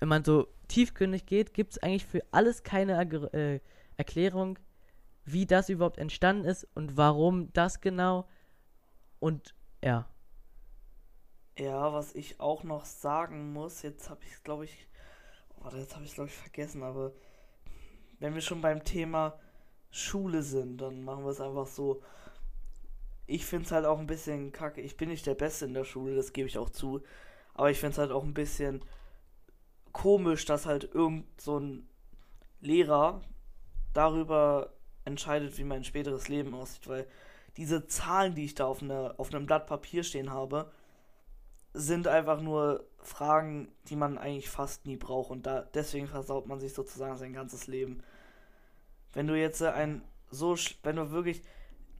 Wenn 0.00 0.08
man 0.08 0.24
so 0.24 0.48
tiefgründig 0.68 1.26
geht, 1.26 1.54
gibt 1.54 1.72
es 1.72 1.78
eigentlich 1.82 2.06
für 2.06 2.22
alles 2.32 2.62
keine 2.64 2.94
Erg- 3.02 3.34
äh, 3.34 3.60
Erklärung, 3.96 4.58
wie 5.26 5.46
das 5.46 5.68
überhaupt 5.70 5.98
entstanden 5.98 6.46
ist 6.46 6.68
und 6.74 6.96
warum 6.96 7.52
das 7.54 7.80
genau. 7.80 8.28
Und 9.20 9.54
ja, 9.84 10.06
Ja, 11.58 11.92
was 11.92 12.14
ich 12.14 12.38
auch 12.40 12.62
noch 12.64 12.84
sagen 12.84 13.52
muss, 13.52 13.82
jetzt 13.82 14.08
habe 14.10 14.20
ich 14.24 14.32
es, 14.32 14.42
glaube 14.44 14.64
ich, 14.66 14.86
warte, 15.58 15.78
jetzt 15.78 15.94
habe 15.94 16.04
ich 16.04 16.10
es, 16.10 16.14
glaube 16.16 16.30
ich, 16.30 16.36
vergessen, 16.36 16.82
aber 16.82 17.12
wenn 18.18 18.34
wir 18.34 18.40
schon 18.40 18.60
beim 18.60 18.84
Thema 18.84 19.38
Schule 19.90 20.42
sind, 20.42 20.78
dann 20.80 21.04
machen 21.04 21.24
wir 21.24 21.30
es 21.30 21.40
einfach 21.40 21.66
so. 21.66 22.02
Ich 23.26 23.46
finde 23.46 23.66
es 23.66 23.72
halt 23.72 23.86
auch 23.86 23.98
ein 23.98 24.06
bisschen 24.06 24.52
kacke. 24.52 24.80
Ich 24.80 24.96
bin 24.96 25.08
nicht 25.08 25.26
der 25.26 25.34
Beste 25.34 25.64
in 25.64 25.74
der 25.74 25.84
Schule, 25.84 26.14
das 26.14 26.32
gebe 26.32 26.48
ich 26.48 26.58
auch 26.58 26.70
zu. 26.70 27.02
Aber 27.54 27.70
ich 27.70 27.78
finde 27.78 27.92
es 27.92 27.98
halt 27.98 28.10
auch 28.10 28.24
ein 28.24 28.34
bisschen 28.34 28.84
komisch, 29.92 30.44
dass 30.44 30.66
halt 30.66 30.84
irgend 30.92 31.40
so 31.40 31.58
ein 31.58 31.88
Lehrer 32.60 33.22
darüber 33.92 34.74
entscheidet, 35.04 35.56
wie 35.58 35.64
mein 35.64 35.84
späteres 35.84 36.28
Leben 36.28 36.54
aussieht, 36.54 36.88
weil 36.88 37.06
diese 37.56 37.86
Zahlen, 37.86 38.34
die 38.34 38.44
ich 38.44 38.54
da 38.54 38.66
auf, 38.66 38.82
einer 38.82 39.14
auf 39.18 39.32
einem 39.32 39.46
Blatt 39.46 39.66
Papier 39.66 40.02
stehen 40.02 40.30
habe, 40.30 40.70
sind 41.72 42.08
einfach 42.08 42.40
nur 42.40 42.86
Fragen, 42.98 43.68
die 43.88 43.96
man 43.96 44.18
eigentlich 44.18 44.48
fast 44.48 44.86
nie 44.86 44.96
braucht 44.96 45.30
und 45.30 45.46
da 45.46 45.62
deswegen 45.74 46.06
versaut 46.06 46.46
man 46.46 46.60
sich 46.60 46.72
sozusagen 46.72 47.16
sein 47.16 47.32
ganzes 47.32 47.66
Leben. 47.66 48.02
Wenn 49.12 49.26
du 49.26 49.38
jetzt 49.38 49.62
ein 49.62 50.02
so, 50.30 50.56
wenn 50.82 50.96
du 50.96 51.10
wirklich, 51.10 51.42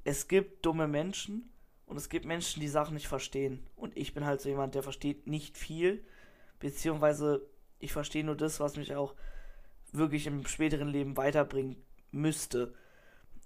es 0.05 0.29
gibt 0.29 0.65
dumme 0.65 0.87
Menschen 0.87 1.51
und 1.87 1.97
es 1.97 2.09
gibt 2.09 2.27
Menschen, 2.27 2.61
die 2.61 2.69
Sachen 2.69 2.95
nicht 2.95 3.09
verstehen 3.09 3.67
und 3.77 3.97
ich 3.97 4.15
bin 4.15 4.25
halt 4.25 4.41
so 4.41 4.49
jemand, 4.49 4.75
der 4.75 4.83
versteht 4.83 5.27
nicht 5.27 5.57
viel, 5.59 6.05
beziehungsweise 6.61 7.47
ich 7.79 7.93
verstehe 7.93 8.25
nur 8.25 8.37
das, 8.37 8.61
was 8.61 8.77
mich 8.77 8.95
auch 8.95 9.15
wirklich 9.93 10.27
im 10.27 10.47
späteren 10.47 10.89
Leben 10.89 11.17
weiterbringen 11.17 11.77
müsste. 12.11 12.75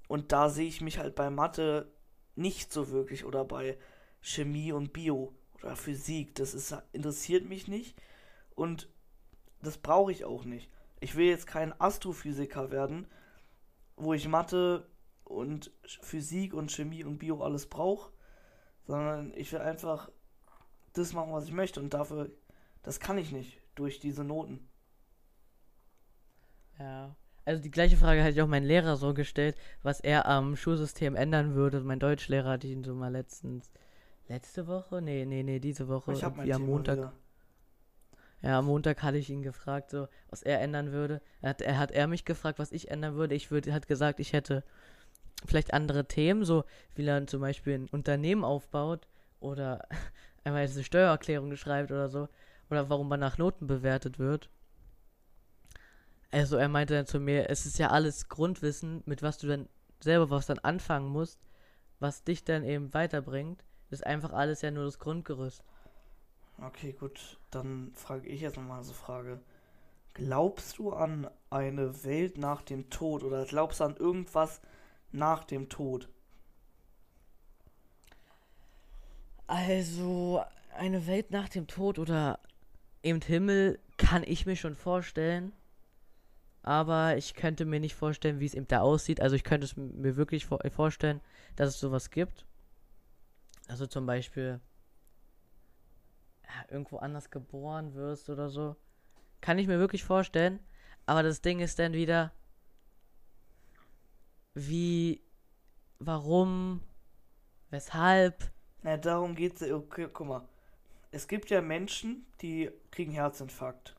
Und 0.09 0.33
da 0.33 0.49
sehe 0.49 0.69
ich 0.69 0.81
mich 0.81 0.99
halt 0.99 1.15
bei 1.15 1.31
Mathe 1.31 1.93
nicht 2.35 2.73
so 2.73 2.91
wirklich 2.91 3.25
oder 3.25 3.45
bei 3.45 3.77
Chemie 4.21 4.73
und 4.73 4.93
Bio 4.93 5.35
oder 5.61 5.77
Physik. 5.77 6.35
Das 6.37 6.55
ist, 6.55 6.75
interessiert 6.93 7.49
mich 7.49 7.69
nicht 7.69 8.01
und 8.55 8.89
das 9.63 9.79
brauche 9.79 10.13
ich 10.13 10.25
auch 10.25 10.45
nicht. 10.45 10.71
Ich 11.01 11.17
will 11.17 11.27
jetzt 11.27 11.47
kein 11.47 11.79
Astrophysiker 11.81 12.71
werden, 12.71 13.07
wo 13.97 14.15
ich 14.15 14.29
Mathe 14.29 14.87
und 15.29 15.71
Physik 15.85 16.55
und 16.55 16.73
Chemie 16.73 17.05
und 17.05 17.19
Bio 17.19 17.43
alles 17.43 17.67
brauche, 17.67 18.13
sondern 18.87 19.33
ich 19.35 19.53
will 19.53 19.61
einfach 19.61 20.11
das 20.95 21.13
machen, 21.13 21.33
was 21.33 21.45
ich 21.45 21.53
möchte 21.53 21.81
und 21.81 21.95
dafür, 21.95 22.31
das 22.83 23.01
kann 23.01 23.19
ich 23.19 23.33
nicht 23.33 23.61
durch 23.75 24.01
diese 24.01 24.25
Noten. 24.25 24.69
Ja. 26.79 27.15
Also 27.45 27.63
die 27.63 27.71
gleiche 27.71 27.97
Frage 27.97 28.21
hatte 28.23 28.33
ich 28.33 28.43
auch 28.43 28.47
meinen 28.47 28.67
Lehrer 28.67 28.97
so 28.97 29.15
gestellt, 29.15 29.57
was 29.83 30.01
er 30.01 30.27
am 30.27 30.55
Schulsystem 30.55 31.17
ändern 31.17 31.55
würde. 31.55 31.81
Mein 31.81 31.99
Deutschlehrer 31.99 32.51
hat 32.51 32.65
ihn 32.65 32.85
so 32.85 32.95
mal 32.95 33.11
letztens. 33.11 33.71
Letzte 34.29 34.67
Woche? 34.67 35.01
Nee, 35.01 35.25
nee, 35.25 35.43
nee, 35.43 35.59
diese 35.59 35.89
Woche. 35.89 36.13
Ich 36.13 36.23
irgendwie 36.23 36.53
am 36.53 36.61
Thema 36.61 36.73
Montag. 36.73 36.99
wieder. 36.99 37.13
Ja, 38.43 38.59
am 38.59 38.67
Montag 38.67 39.03
hatte 39.03 39.17
ich 39.17 39.31
ihn 39.31 39.43
gefragt, 39.43 39.91
so, 39.91 40.09
was 40.29 40.43
er 40.43 40.61
ändern 40.61 40.93
würde. 40.93 41.23
Er 41.41 41.51
hat, 41.51 41.63
er 41.63 41.79
hat 41.79 41.91
er 41.91 42.07
mich 42.07 42.25
gefragt, 42.25 42.59
was 42.59 42.71
ich 42.71 42.91
ändern 42.91 43.15
würde. 43.15 43.35
Ich 43.35 43.51
würde, 43.51 43.73
hat 43.73 43.89
gesagt, 43.89 44.21
ich 44.21 44.33
hätte 44.33 44.63
vielleicht 45.47 45.75
andere 45.75 46.07
Themen, 46.07 46.45
so 46.45 46.65
wie 46.95 47.07
er 47.07 47.27
zum 47.27 47.41
Beispiel 47.41 47.75
ein 47.75 47.89
Unternehmen 47.89 48.45
aufbaut 48.45 49.07
oder 49.41 49.87
einmal 50.45 50.63
eine 50.63 50.85
Steuererklärung 50.85 51.55
schreibt 51.57 51.91
oder 51.91 52.09
so. 52.09 52.29
Oder 52.71 52.91
warum 52.91 53.09
man 53.09 53.21
nach 53.21 53.39
Noten 53.39 53.67
bewertet 53.67 54.19
wird. 54.19 54.51
Also 56.31 56.57
er 56.57 56.69
meinte 56.69 56.95
dann 56.95 57.07
zu 57.07 57.19
mir, 57.19 57.49
es 57.49 57.65
ist 57.65 57.79
ja 57.79 57.89
alles 57.89 58.29
Grundwissen, 58.29 59.03
mit 59.07 59.23
was 59.23 59.39
du 59.39 59.47
dann 59.47 59.69
selber 60.01 60.31
was 60.31 60.47
dann 60.47 60.59
anfangen 60.59 61.09
musst, 61.09 61.41
was 61.99 62.25
dich 62.25 62.45
dann 62.45 62.65
eben 62.65 62.93
weiterbringt. 62.93 63.65
ist 63.91 64.07
einfach 64.07 64.33
alles 64.33 64.61
ja 64.61 64.71
nur 64.71 64.85
das 64.85 64.99
Grundgerüst. 64.99 65.65
Okay, 66.61 66.93
gut, 66.93 67.39
dann 67.51 67.93
frage 67.95 68.29
ich 68.29 68.41
jetzt 68.41 68.57
nochmal 68.57 68.83
so 68.83 68.93
Frage. 68.93 69.41
Glaubst 70.15 70.79
du 70.79 70.93
an 70.93 71.31
eine 71.49 72.05
Welt 72.05 72.37
nach 72.37 72.63
dem 72.63 72.91
Tod 72.91 73.23
oder 73.23 73.45
glaubst 73.47 73.81
du 73.81 73.85
an 73.85 73.97
irgendwas 73.97 74.61
nach 75.13 75.45
dem 75.45 75.69
Tod? 75.69 76.09
Also, 79.47 80.45
eine 80.77 81.07
Welt 81.07 81.31
nach 81.31 81.49
dem 81.49 81.67
Tod 81.67 81.99
oder 81.99 82.39
im 83.03 83.21
Himmel 83.21 83.79
kann 83.97 84.23
ich 84.25 84.47
mir 84.47 84.57
schon 84.57 84.75
vorstellen. 84.75 85.53
Aber 86.63 87.17
ich 87.17 87.35
könnte 87.35 87.65
mir 87.65 87.81
nicht 87.81 87.95
vorstellen, 87.95 88.41
wie 88.41 88.47
es 88.47 88.55
eben 88.55 88.69
da 88.69 88.81
aussieht. 88.81 89.21
Also 89.21 89.37
ich 89.37 89.45
könnte 89.45 89.65
es 89.65 89.77
mir 89.77 90.17
wirklich 90.17 90.45
vor 90.45 90.59
vorstellen, 90.71 91.21
dass 91.57 91.69
es 91.71 91.81
sowas 91.81 92.11
gibt. 92.11 92.45
Also 93.69 93.87
zum 93.87 94.07
Beispiel 94.07 94.61
ja, 96.45 96.71
irgendwo 96.71 96.99
anders 96.99 97.31
geboren 97.31 97.95
wirst 97.95 98.29
oder 98.29 98.49
so. 98.49 98.77
Kann 99.41 99.59
ich 99.59 99.67
mir 99.67 99.79
wirklich 99.79 100.05
vorstellen. 100.05 100.61
Aber 101.07 101.23
das 101.23 101.41
Ding 101.41 101.61
ist 101.61 101.79
dann 101.79 101.93
wieder, 101.95 102.33
wie, 104.55 105.23
warum, 105.99 106.81
weshalb, 107.71 108.51
Na, 108.83 108.97
darum 108.97 109.35
geht's. 109.35 109.61
ja. 109.61 109.75
Okay, 109.75 110.09
guck 110.13 110.27
mal. 110.27 110.49
Es 111.11 111.27
gibt 111.29 111.51
ja 111.51 111.61
Menschen, 111.63 112.27
die 112.43 112.71
kriegen 112.91 113.13
Herzinfarkt. 113.13 113.97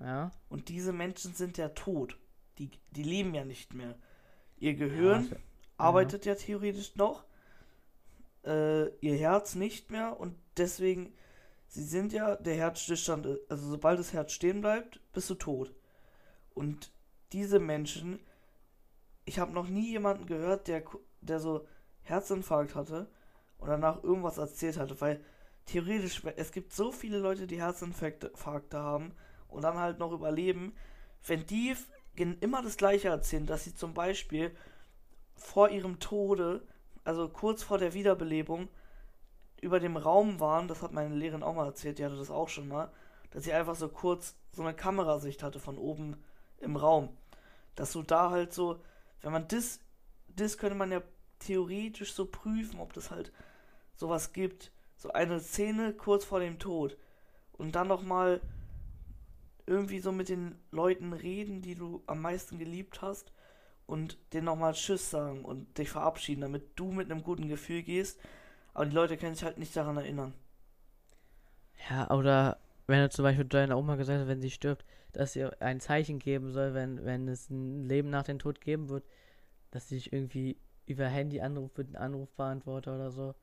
ja. 0.00 0.30
Und 0.48 0.68
diese 0.68 0.92
Menschen 0.92 1.34
sind 1.34 1.56
ja 1.58 1.68
tot. 1.70 2.18
Die, 2.58 2.70
die 2.90 3.02
leben 3.02 3.34
ja 3.34 3.44
nicht 3.44 3.74
mehr. 3.74 3.94
Ihr 4.58 4.74
Gehirn 4.74 5.30
Ja, 5.30 5.36
arbeitet 5.76 6.26
ja 6.26 6.34
theoretisch 6.34 6.96
noch. 6.96 7.24
Äh, 8.44 8.88
ihr 8.98 9.16
Herz 9.16 9.54
nicht 9.54 9.90
mehr. 9.90 10.18
Und 10.18 10.36
deswegen, 10.56 11.14
sie 11.68 11.84
sind 11.84 12.12
ja, 12.12 12.36
der 12.36 12.54
Herzstillstand, 12.56 13.26
äh, 13.26 13.38
also 13.48 13.68
sobald 13.70 13.98
das 13.98 14.12
Herz 14.12 14.32
stehen 14.32 14.60
bleibt, 14.60 15.00
bist 15.12 15.30
du 15.30 15.34
tot. 15.34 15.72
Und 16.54 16.92
diese 17.32 17.60
Menschen, 17.60 18.20
ich 19.24 19.38
habe 19.38 19.52
noch 19.52 19.68
nie 19.68 19.90
jemanden 19.90 20.26
gehört, 20.26 20.68
der, 20.68 20.82
der 21.20 21.40
so 21.40 21.66
Herzinfarkt 22.02 22.74
hatte 22.74 23.08
und 23.58 23.68
danach 23.68 24.02
irgendwas 24.02 24.38
erzählt 24.38 24.78
hatte, 24.78 25.00
weil 25.00 25.20
theoretisch, 25.66 26.22
es 26.36 26.52
gibt 26.52 26.72
so 26.72 26.92
viele 26.92 27.18
Leute, 27.18 27.46
die 27.46 27.60
Herzinfarkte 27.60 28.78
haben 28.78 29.14
und 29.48 29.62
dann 29.62 29.78
halt 29.78 29.98
noch 29.98 30.12
überleben, 30.12 30.74
wenn 31.26 31.46
die 31.46 31.76
immer 32.16 32.62
das 32.62 32.76
gleiche 32.76 33.08
erzählen, 33.08 33.46
dass 33.46 33.64
sie 33.64 33.74
zum 33.74 33.94
Beispiel 33.94 34.54
vor 35.36 35.70
ihrem 35.70 35.98
Tode, 35.98 36.66
also 37.04 37.28
kurz 37.28 37.62
vor 37.62 37.78
der 37.78 37.94
Wiederbelebung, 37.94 38.68
über 39.60 39.78
dem 39.78 39.96
Raum 39.96 40.40
waren, 40.40 40.66
das 40.66 40.82
hat 40.82 40.92
meine 40.92 41.14
Lehrerin 41.14 41.44
auch 41.44 41.54
mal 41.54 41.66
erzählt, 41.66 41.98
die 41.98 42.04
hatte 42.04 42.16
das 42.16 42.30
auch 42.30 42.48
schon 42.48 42.66
mal, 42.66 42.90
dass 43.30 43.44
sie 43.44 43.52
einfach 43.52 43.76
so 43.76 43.88
kurz 43.88 44.34
so 44.50 44.62
eine 44.62 44.74
Kamerasicht 44.74 45.42
hatte 45.42 45.60
von 45.60 45.78
oben 45.78 46.22
im 46.58 46.76
Raum. 46.76 47.16
Dass 47.76 47.92
du 47.92 48.02
da 48.02 48.30
halt 48.30 48.52
so, 48.52 48.80
wenn 49.22 49.32
man 49.32 49.48
das, 49.48 49.80
das 50.28 50.58
könnte 50.58 50.76
man 50.76 50.92
ja 50.92 51.02
theoretisch 51.38 52.12
so 52.12 52.26
prüfen, 52.26 52.80
ob 52.80 52.92
das 52.92 53.10
halt 53.10 53.32
sowas 53.94 54.32
gibt. 54.32 54.72
So 54.96 55.12
eine 55.12 55.40
Szene 55.40 55.92
kurz 55.92 56.24
vor 56.24 56.40
dem 56.40 56.58
Tod. 56.58 56.96
Und 57.52 57.74
dann 57.74 57.88
nochmal 57.88 58.40
irgendwie 59.66 60.00
so 60.00 60.12
mit 60.12 60.28
den 60.28 60.58
Leuten 60.70 61.12
reden, 61.12 61.62
die 61.62 61.74
du 61.74 62.02
am 62.06 62.20
meisten 62.20 62.58
geliebt 62.58 63.02
hast. 63.02 63.32
Und 63.86 64.16
denen 64.32 64.46
nochmal 64.46 64.74
Tschüss 64.74 65.10
sagen 65.10 65.44
und 65.44 65.76
dich 65.78 65.90
verabschieden, 65.90 66.42
damit 66.42 66.78
du 66.78 66.92
mit 66.92 67.10
einem 67.10 67.22
guten 67.22 67.48
Gefühl 67.48 67.82
gehst. 67.82 68.18
Aber 68.74 68.86
die 68.86 68.94
Leute 68.94 69.16
können 69.16 69.34
sich 69.34 69.44
halt 69.44 69.58
nicht 69.58 69.76
daran 69.76 69.96
erinnern. 69.96 70.34
Ja, 71.90 72.10
oder 72.10 72.58
wenn 72.92 73.00
du 73.00 73.08
zum 73.08 73.22
Beispiel 73.22 73.46
deiner 73.46 73.78
Oma 73.78 73.96
gesagt 73.96 74.20
hast, 74.20 74.28
wenn 74.28 74.42
sie 74.42 74.50
stirbt, 74.50 74.84
dass 75.12 75.32
sie 75.32 75.46
ein 75.60 75.80
Zeichen 75.80 76.18
geben 76.18 76.52
soll, 76.52 76.74
wenn, 76.74 77.04
wenn 77.06 77.26
es 77.26 77.48
ein 77.48 77.86
Leben 77.86 78.10
nach 78.10 78.24
dem 78.24 78.38
Tod 78.38 78.60
geben 78.60 78.90
wird, 78.90 79.04
dass 79.70 79.88
sie 79.88 79.96
sich 79.96 80.12
irgendwie 80.12 80.58
über 80.84 81.06
Handy 81.06 81.40
anruft 81.40 81.78
mit 81.78 81.88
einem 81.88 82.14
Anrufbeantworter 82.14 82.94
oder 82.94 83.10
so. 83.10 83.34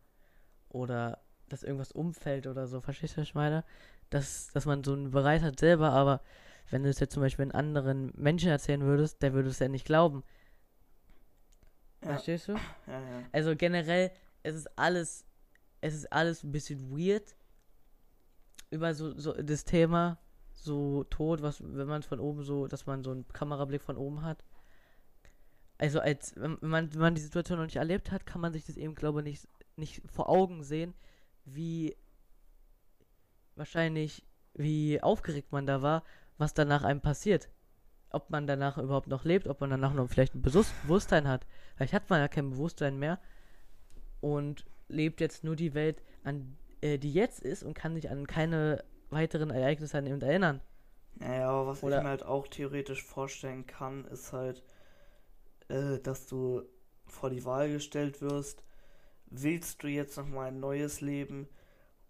Oder 0.70 1.20
dass 1.48 1.64
irgendwas 1.64 1.92
umfällt 1.92 2.46
oder 2.46 2.68
so. 2.68 2.80
Verstehst 2.80 3.18
du, 3.18 3.22
was 3.22 3.28
ich 3.28 3.34
meine? 3.34 3.64
Dass, 4.12 4.52
dass 4.54 4.68
man 4.68 4.84
so 4.84 4.94
einen 4.94 5.10
Bereich 5.10 5.42
hat 5.42 5.60
selber, 5.60 5.92
aber 5.94 6.22
wenn 6.70 6.84
du 6.84 6.90
es 6.90 7.00
jetzt 7.00 7.14
zum 7.14 7.24
Beispiel 7.24 7.44
einen 7.44 7.52
anderen 7.52 8.14
Menschen 8.16 8.52
erzählen 8.52 8.82
würdest, 8.82 9.24
der 9.24 9.34
würde 9.34 9.50
es 9.50 9.58
ja 9.58 9.68
nicht 9.68 9.86
glauben. 9.86 10.24
Ja. 12.04 12.10
Verstehst 12.10 12.50
du? 12.50 12.52
Ja, 12.52 12.60
ja. 12.88 13.24
Also 13.32 13.56
generell, 13.56 14.12
es 14.44 14.54
ist 14.54 14.78
alles, 14.78 15.26
es 15.82 15.96
ist 15.96 16.14
alles 16.14 16.44
ein 16.44 16.52
bisschen 16.52 16.92
weird 16.92 17.36
über 18.72 18.94
so, 18.94 19.18
so 19.18 19.34
das 19.34 19.66
Thema, 19.66 20.18
so 20.54 21.04
tot, 21.06 21.42
was, 21.42 21.62
wenn 21.64 21.88
man 21.88 22.02
es 22.02 22.08
von 22.08 22.20
oben 22.20 22.44
so, 22.44 22.68
dass 22.68 22.86
man 22.86 23.04
so 23.04 23.12
einen 23.12 23.28
Kamerablick 23.28 23.82
von 23.82 23.98
oben 23.98 24.24
hat. 24.24 24.44
Also 25.78 26.00
als, 26.02 26.36
wenn 26.36 26.58
man, 26.62 26.94
wenn 26.94 27.02
man 27.02 27.16
die 27.16 27.22
Situation 27.22 27.58
noch 27.58 27.66
nicht 27.66 27.78
erlebt 27.78 28.12
hat, 28.12 28.26
kann 28.26 28.42
man 28.42 28.52
sich 28.54 28.66
das 28.66 28.78
eben, 28.78 28.96
glaube 28.96 29.22
ich, 29.22 29.26
nicht, 29.26 29.48
nicht 29.78 30.02
vor 30.12 30.30
Augen 30.30 30.64
sehen, 30.64 30.94
wie 31.46 31.96
wahrscheinlich, 33.56 34.26
wie 34.54 35.02
aufgeregt 35.02 35.52
man 35.52 35.66
da 35.66 35.82
war, 35.82 36.04
was 36.38 36.54
danach 36.54 36.84
einem 36.84 37.02
passiert. 37.02 37.50
Ob 38.10 38.30
man 38.30 38.48
danach 38.48 38.78
überhaupt 38.78 39.08
noch 39.08 39.24
lebt, 39.24 39.48
ob 39.48 39.62
man 39.62 39.70
danach 39.70 39.94
noch 39.94 40.10
vielleicht 40.10 40.36
ein 40.36 40.42
Bewusst- 40.42 40.74
Bewusstsein 40.84 41.28
hat. 41.28 41.46
Vielleicht 41.76 41.94
hat 41.94 42.10
man 42.10 42.20
ja 42.20 42.28
kein 42.28 42.50
Bewusstsein 42.50 42.98
mehr 42.98 43.20
und 44.20 44.66
lebt 44.88 45.22
jetzt 45.22 45.44
nur 45.44 45.56
die 45.56 45.74
Welt, 45.74 46.02
an 46.24 46.58
äh, 46.82 46.98
die 46.98 47.14
jetzt 47.14 47.42
ist 47.42 47.64
und 47.64 47.74
kann 47.74 47.96
sich 47.96 48.10
an 48.10 48.28
keine 48.28 48.84
weiteren 49.10 49.50
Ereignisse 49.52 49.98
an 49.98 50.06
eben 50.08 50.22
erinnern. 50.22 50.62
Naja, 51.16 51.50
aber 51.50 51.68
was 51.68 51.84
Oder- 51.84 51.98
ich 51.98 52.04
mir 52.04 52.10
halt 52.10 52.24
auch 52.24 52.48
theoretisch 52.48 53.04
vorstellen 53.04 53.66
kann, 53.68 54.06
ist 54.06 54.34
halt, 54.34 54.64
äh, 55.70 56.00
dass 56.00 56.26
du 56.28 56.64
vor 57.06 57.30
die 57.30 57.46
Wahl 57.46 57.72
gestellt 57.72 58.22
wirst, 58.22 58.64
willst 59.28 59.84
du 59.84 59.88
jetzt 59.88 60.18
nochmal 60.18 60.48
ein 60.50 60.60
neues 60.60 61.02
Leben 61.02 61.48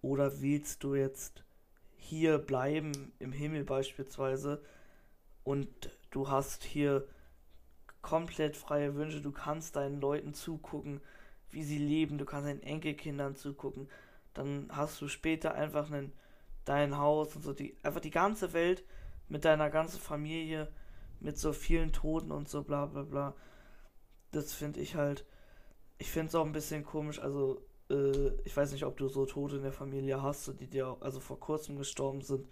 oder 0.02 0.42
willst 0.42 0.84
du 0.84 0.96
jetzt 0.96 1.44
hier 1.98 2.38
bleiben, 2.40 3.14
im 3.20 3.32
Himmel 3.32 3.64
beispielsweise, 3.66 4.62
und 5.44 5.70
du 6.12 6.30
hast 6.30 6.64
hier 6.64 7.08
komplett 8.02 8.56
freie 8.58 8.96
Wünsche, 8.96 9.22
du 9.22 9.32
kannst 9.32 9.76
deinen 9.76 10.02
Leuten 10.02 10.34
zugucken, 10.34 11.02
wie 11.52 11.64
sie 11.64 11.78
leben, 11.78 12.18
du 12.18 12.26
kannst 12.26 12.48
deinen 12.48 12.64
Enkelkindern 12.64 13.36
zugucken, 13.36 13.90
dann 14.40 14.70
hast 14.72 15.02
du 15.02 15.08
später 15.08 15.54
einfach 15.54 15.92
einen, 15.92 16.14
dein 16.66 16.98
Haus 16.98 17.36
und 17.36 17.44
so, 17.44 17.54
die, 17.54 17.76
einfach 17.84 18.00
die 18.00 18.12
ganze 18.12 18.54
Welt 18.54 18.84
mit 19.28 19.46
deiner 19.46 19.70
ganzen 19.70 20.00
Familie, 20.00 20.72
mit 21.20 21.38
so 21.38 21.54
vielen 21.54 21.92
Toten 21.92 22.32
und 22.32 22.50
so 22.50 22.64
bla 22.64 22.86
bla 22.86 23.04
bla. 23.04 23.36
Das 24.32 24.54
finde 24.54 24.80
ich 24.80 24.96
halt, 24.96 25.26
ich 25.98 26.10
finde 26.10 26.30
es 26.30 26.36
auch 26.36 26.46
ein 26.46 26.54
bisschen 26.54 26.86
komisch, 26.86 27.20
also 27.20 27.62
äh, 27.90 28.30
ich 28.46 28.56
weiß 28.56 28.72
nicht, 28.72 28.86
ob 28.86 28.98
du 28.98 29.08
so 29.10 29.26
Tote 29.26 29.58
in 29.58 29.64
der 29.64 29.74
Familie 29.74 30.22
hast, 30.22 30.60
die 30.60 30.68
dir 30.68 30.88
auch, 30.88 31.02
also 31.02 31.20
vor 31.20 31.40
kurzem 31.40 31.78
gestorben 31.78 32.22
sind. 32.22 32.48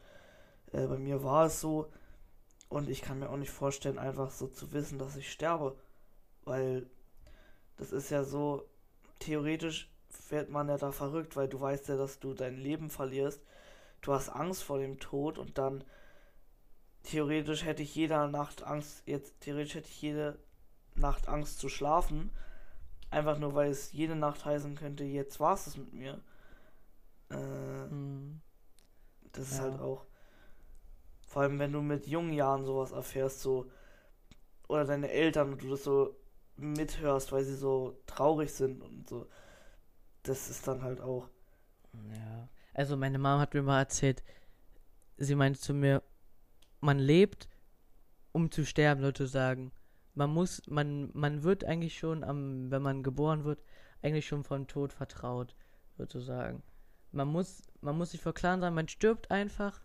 Äh, 0.74 0.88
bei 0.88 0.98
mir 0.98 1.24
war 1.24 1.46
es 1.46 1.62
so 1.62 1.91
und 2.70 2.89
ich 2.89 3.01
kann 3.01 3.20
mir 3.20 3.29
auch 3.29 3.38
nicht 3.38 3.51
vorstellen, 3.51 3.98
einfach 3.98 4.32
so 4.32 4.48
zu 4.48 4.74
wissen, 4.74 5.00
dass 5.00 5.15
ich 5.15 5.32
sterbe, 5.32 5.77
weil 6.44 6.89
das 7.77 7.91
ist 7.94 8.10
ja 8.10 8.24
so, 8.24 8.67
theoretisch 9.20 9.89
wird 10.30 10.50
man 10.50 10.70
ja 10.70 10.78
da 10.78 10.92
verrückt, 10.92 11.36
weil 11.36 11.48
du 11.48 11.60
weißt 11.62 11.88
ja, 11.90 11.98
dass 11.98 12.20
du 12.20 12.34
dein 12.34 12.58
Leben 12.58 12.90
verlierst. 12.90 13.42
Du 14.02 14.14
hast 14.14 14.30
Angst 14.30 14.64
vor 14.64 14.80
dem 14.80 15.00
Tod 15.00 15.38
und 15.40 15.58
dann 15.58 15.84
theoretisch 17.04 17.64
hätte 17.66 17.82
ich 17.84 17.96
jede 17.96 18.28
Nacht 18.28 18.64
Angst, 18.64 19.02
jetzt 19.06 19.40
theoretisch 19.42 19.76
hätte 19.76 19.90
ich 19.90 20.02
jede 20.02 20.38
Nacht 20.96 21.28
Angst 21.28 21.60
zu 21.60 21.70
schlafen. 21.70 22.30
Einfach 23.12 23.39
nur, 23.39 23.56
weil 23.56 23.72
es 23.72 23.93
jede 23.93 24.15
Nacht 24.15 24.46
heißen 24.46 24.76
könnte, 24.76 25.04
jetzt 25.06 25.39
war 25.39 25.54
es 25.56 25.78
mit 25.78 25.93
mir. 25.93 26.22
Äh, 27.30 27.89
Hm. 27.89 28.41
das 29.34 29.52
ist 29.52 29.60
Ja. 29.60 29.62
halt 29.62 29.80
auch. 29.80 30.06
Vor 31.28 31.41
allem, 31.43 31.60
wenn 31.60 31.74
du 31.74 31.82
mit 31.82 32.08
jungen 32.08 32.34
Jahren 32.34 32.65
sowas 32.65 32.91
erfährst, 32.91 33.41
so. 33.41 33.70
Oder 34.67 34.86
deine 34.86 35.12
Eltern 35.12 35.54
und 35.54 35.62
du 35.63 35.70
das 35.70 35.84
so 35.84 36.15
mithörst, 36.58 37.32
weil 37.32 37.43
sie 37.43 37.56
so 37.56 37.98
traurig 38.08 38.54
sind 38.54 38.82
und 38.84 39.08
so. 39.10 39.28
Das 40.28 40.50
ist 40.50 40.68
dann 40.68 40.82
halt 40.82 41.00
auch. 41.00 41.30
Ja. 42.13 42.50
Also 42.74 42.98
meine 42.98 43.18
Mom 43.18 43.40
hat 43.40 43.54
mir 43.54 43.63
mal 43.63 43.80
erzählt, 43.80 44.24
sie 45.18 45.36
meinte 45.36 45.60
zu 45.60 45.74
mir, 45.74 46.04
man 46.82 47.00
lebt, 47.00 47.48
um 48.34 48.52
zu 48.52 48.66
sterben, 48.66 49.02
Leute 49.02 49.26
sagen. 49.28 49.72
Man 50.13 50.30
muss, 50.30 50.62
man, 50.68 51.12
man 51.13 51.44
wird 51.44 51.63
eigentlich 51.63 51.98
schon 51.98 52.24
am, 52.24 52.70
wenn 52.70 52.82
man 52.82 53.04
geboren 53.04 53.46
wird, 53.46 53.63
eigentlich 54.02 54.28
schon 54.28 54.44
vom 54.44 54.68
Tod 54.68 54.94
vertraut, 54.94 55.56
sozusagen. 55.98 56.62
Man 57.12 57.28
muss, 57.30 57.63
man 57.82 57.98
muss 57.98 58.12
sich 58.12 58.22
vor 58.22 58.34
klar 58.34 58.60
sein, 58.60 58.74
man 58.74 58.88
stirbt 58.88 59.32
einfach. 59.32 59.82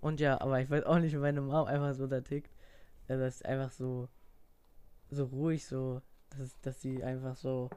Und 0.00 0.20
ja, 0.20 0.40
aber 0.40 0.60
ich 0.60 0.70
weiß 0.70 0.84
auch 0.84 0.98
nicht, 0.98 1.14
wie 1.14 1.18
meine 1.18 1.40
Mom 1.40 1.66
einfach 1.66 1.94
so 1.94 2.06
da 2.06 2.20
tickt. 2.20 2.54
Also 3.08 3.22
das 3.22 3.36
ist 3.36 3.46
einfach 3.46 3.70
so, 3.70 4.08
so 5.10 5.24
ruhig, 5.24 5.66
so, 5.66 6.02
dass, 6.30 6.60
dass 6.60 6.80
sie 6.80 7.02
einfach 7.02 7.36
so, 7.36 7.70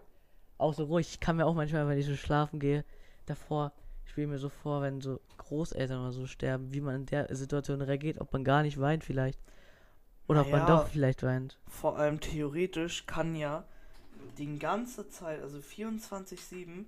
auch 0.59 0.73
so 0.73 0.85
ruhig. 0.85 1.09
Ich 1.09 1.19
kann 1.19 1.37
mir 1.37 1.45
auch 1.45 1.55
manchmal, 1.55 1.87
wenn 1.87 1.97
ich 1.97 2.05
so 2.05 2.15
schlafen 2.15 2.59
gehe, 2.59 2.85
davor, 3.25 3.73
ich 4.05 4.11
spiele 4.11 4.27
mir 4.27 4.39
so 4.39 4.49
vor, 4.49 4.81
wenn 4.81 5.01
so 5.01 5.19
Großeltern 5.37 6.01
oder 6.01 6.11
so 6.13 6.27
sterben, 6.27 6.73
wie 6.73 6.81
man 6.81 6.95
in 6.95 7.05
der 7.07 7.35
Situation 7.35 7.81
reagiert, 7.81 8.21
ob 8.21 8.33
man 8.33 8.43
gar 8.43 8.63
nicht 8.63 8.79
weint 8.79 9.03
vielleicht. 9.03 9.39
Oder 10.27 10.41
ob 10.41 10.51
man 10.51 10.61
Naja. 10.61 10.65
doch 10.65 10.87
vielleicht 10.87 11.23
weint. 11.23 11.59
Vor 11.67 11.97
allem 11.97 12.19
theoretisch 12.19 13.05
kann 13.05 13.35
ja 13.35 13.65
die 14.37 14.59
ganze 14.59 15.09
Zeit, 15.09 15.41
also 15.41 15.61
24-7, 15.61 16.85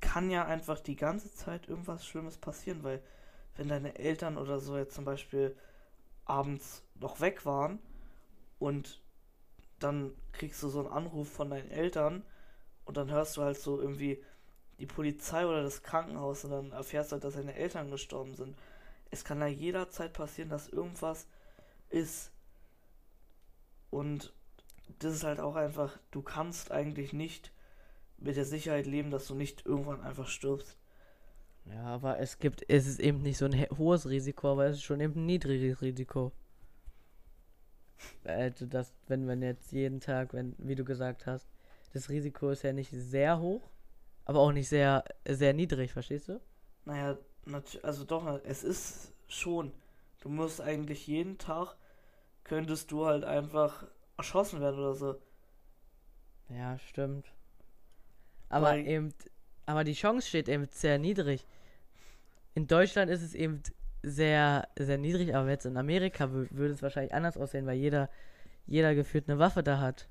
kann 0.00 0.30
ja 0.30 0.44
einfach 0.46 0.80
die 0.80 0.96
ganze 0.96 1.32
Zeit 1.32 1.68
irgendwas 1.68 2.06
Schlimmes 2.06 2.38
passieren, 2.38 2.82
weil 2.84 3.02
wenn 3.56 3.68
deine 3.68 3.98
Eltern 3.98 4.36
oder 4.38 4.60
so 4.60 4.76
jetzt 4.76 4.94
zum 4.94 5.04
Beispiel 5.04 5.56
abends 6.26 6.82
noch 7.00 7.20
weg 7.20 7.46
waren 7.46 7.78
und 8.58 9.00
dann 9.78 10.14
kriegst 10.32 10.62
du 10.62 10.68
so 10.68 10.80
einen 10.80 10.92
Anruf 10.92 11.30
von 11.30 11.50
deinen 11.50 11.70
Eltern 11.70 12.22
und 12.86 12.98
dann 12.98 13.10
hörst 13.10 13.36
du 13.38 13.42
halt 13.42 13.58
so 13.58 13.80
irgendwie 13.80 14.22
die 14.80 14.86
Polizei 14.86 15.46
oder 15.46 15.62
das 15.62 15.82
Krankenhaus 15.82 16.44
und 16.44 16.52
dann 16.52 16.72
erfährst 16.72 17.12
du 17.12 17.14
halt, 17.14 17.24
dass 17.24 17.34
deine 17.36 17.54
Eltern 17.56 17.90
gestorben 17.90 18.36
sind. 18.36 18.56
Es 19.10 19.24
kann 19.24 19.40
ja 19.40 19.48
jederzeit 19.48 20.12
passieren, 20.14 20.50
dass 20.50 20.68
irgendwas 20.68 21.26
ist. 21.90 22.32
Und 23.90 24.32
das 25.00 25.14
ist 25.14 25.24
halt 25.24 25.40
auch 25.40 25.56
einfach, 25.56 25.98
du 26.12 26.22
kannst 26.22 26.72
eigentlich 26.72 27.12
nicht 27.12 27.52
mit 28.18 28.36
der 28.36 28.44
Sicherheit 28.46 28.86
leben, 28.86 29.10
dass 29.10 29.26
du 29.28 29.34
nicht 29.36 29.66
irgendwann 29.66 30.02
einfach 30.02 30.28
stirbst. 30.28 30.78
Ja, 31.66 31.82
aber 31.84 32.18
es 32.18 32.38
gibt, 32.38 32.64
es 32.68 32.86
ist 32.86 32.98
eben 33.00 33.20
nicht 33.22 33.36
so 33.38 33.44
ein 33.44 33.52
he- 33.52 33.68
hohes 33.76 34.08
Risiko, 34.08 34.52
aber 34.52 34.66
es 34.66 34.76
ist 34.78 34.84
schon 34.84 35.00
eben 35.00 35.14
ein 35.16 35.26
niedriges 35.26 35.82
Risiko. 35.82 36.32
Also 38.24 38.66
das, 38.66 38.92
wenn 39.08 39.24
man 39.24 39.40
jetzt 39.42 39.72
jeden 39.72 40.00
Tag, 40.00 40.34
wenn, 40.34 40.54
wie 40.58 40.74
du 40.74 40.84
gesagt 40.84 41.24
hast, 41.26 41.48
das 41.96 42.08
Risiko 42.10 42.50
ist 42.50 42.62
ja 42.62 42.72
nicht 42.72 42.90
sehr 42.92 43.38
hoch, 43.40 43.70
aber 44.24 44.40
auch 44.40 44.52
nicht 44.52 44.68
sehr, 44.68 45.04
sehr 45.28 45.52
niedrig, 45.54 45.92
verstehst 45.92 46.28
du? 46.28 46.40
Naja, 46.84 47.16
also 47.82 48.04
doch, 48.04 48.40
es 48.44 48.64
ist 48.64 49.12
schon. 49.28 49.72
Du 50.20 50.28
musst 50.28 50.60
eigentlich 50.60 51.06
jeden 51.06 51.38
Tag, 51.38 51.76
könntest 52.44 52.90
du 52.90 53.06
halt 53.06 53.24
einfach 53.24 53.86
erschossen 54.16 54.60
werden 54.60 54.78
oder 54.80 54.94
so. 54.94 55.16
Ja, 56.48 56.78
stimmt. 56.78 57.26
Aber 58.48 58.66
Weil- 58.68 58.86
eben, 58.86 59.14
aber 59.66 59.82
die 59.84 59.94
Chance 59.94 60.28
steht 60.28 60.48
eben 60.48 60.66
sehr 60.70 60.98
niedrig. 60.98 61.46
In 62.54 62.66
Deutschland 62.66 63.10
ist 63.10 63.22
es 63.22 63.34
eben 63.34 63.62
sehr, 64.02 64.68
sehr 64.78 64.98
niedrig, 64.98 65.34
aber 65.34 65.50
jetzt 65.50 65.66
in 65.66 65.76
Amerika 65.76 66.24
wü- 66.24 66.48
würde 66.50 66.72
es 66.74 66.82
wahrscheinlich 66.82 67.12
anders 67.14 67.36
aussehen, 67.36 67.66
weil 67.66 67.76
jeder, 67.76 68.08
jeder 68.66 68.94
gefühlt 68.94 69.28
eine 69.28 69.38
Waffe 69.40 69.62
da 69.64 69.80
hat. 69.80 70.08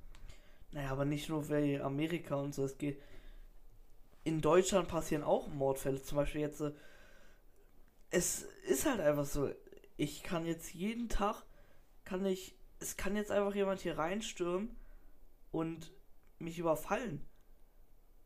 Naja, 0.75 0.89
aber 0.91 1.05
nicht 1.05 1.29
nur 1.29 1.47
weil 1.49 1.81
Amerika 1.81 2.35
und 2.35 2.53
so, 2.53 2.65
es 2.65 2.77
geht. 2.77 3.01
In 4.25 4.41
Deutschland 4.41 4.89
passieren 4.89 5.23
auch 5.23 5.47
Mordfälle. 5.47 6.01
Zum 6.01 6.17
Beispiel 6.17 6.41
jetzt. 6.41 6.59
äh, 6.59 6.73
Es 8.11 8.43
ist 8.67 8.85
halt 8.85 8.99
einfach 8.99 9.23
so. 9.23 9.49
Ich 9.95 10.21
kann 10.21 10.45
jetzt 10.45 10.73
jeden 10.73 11.07
Tag. 11.07 11.43
Kann 12.03 12.25
ich. 12.25 12.55
Es 12.79 12.97
kann 12.97 13.15
jetzt 13.15 13.31
einfach 13.31 13.55
jemand 13.55 13.79
hier 13.79 13.97
reinstürmen 13.97 14.75
und 15.51 15.93
mich 16.39 16.59
überfallen. 16.59 17.25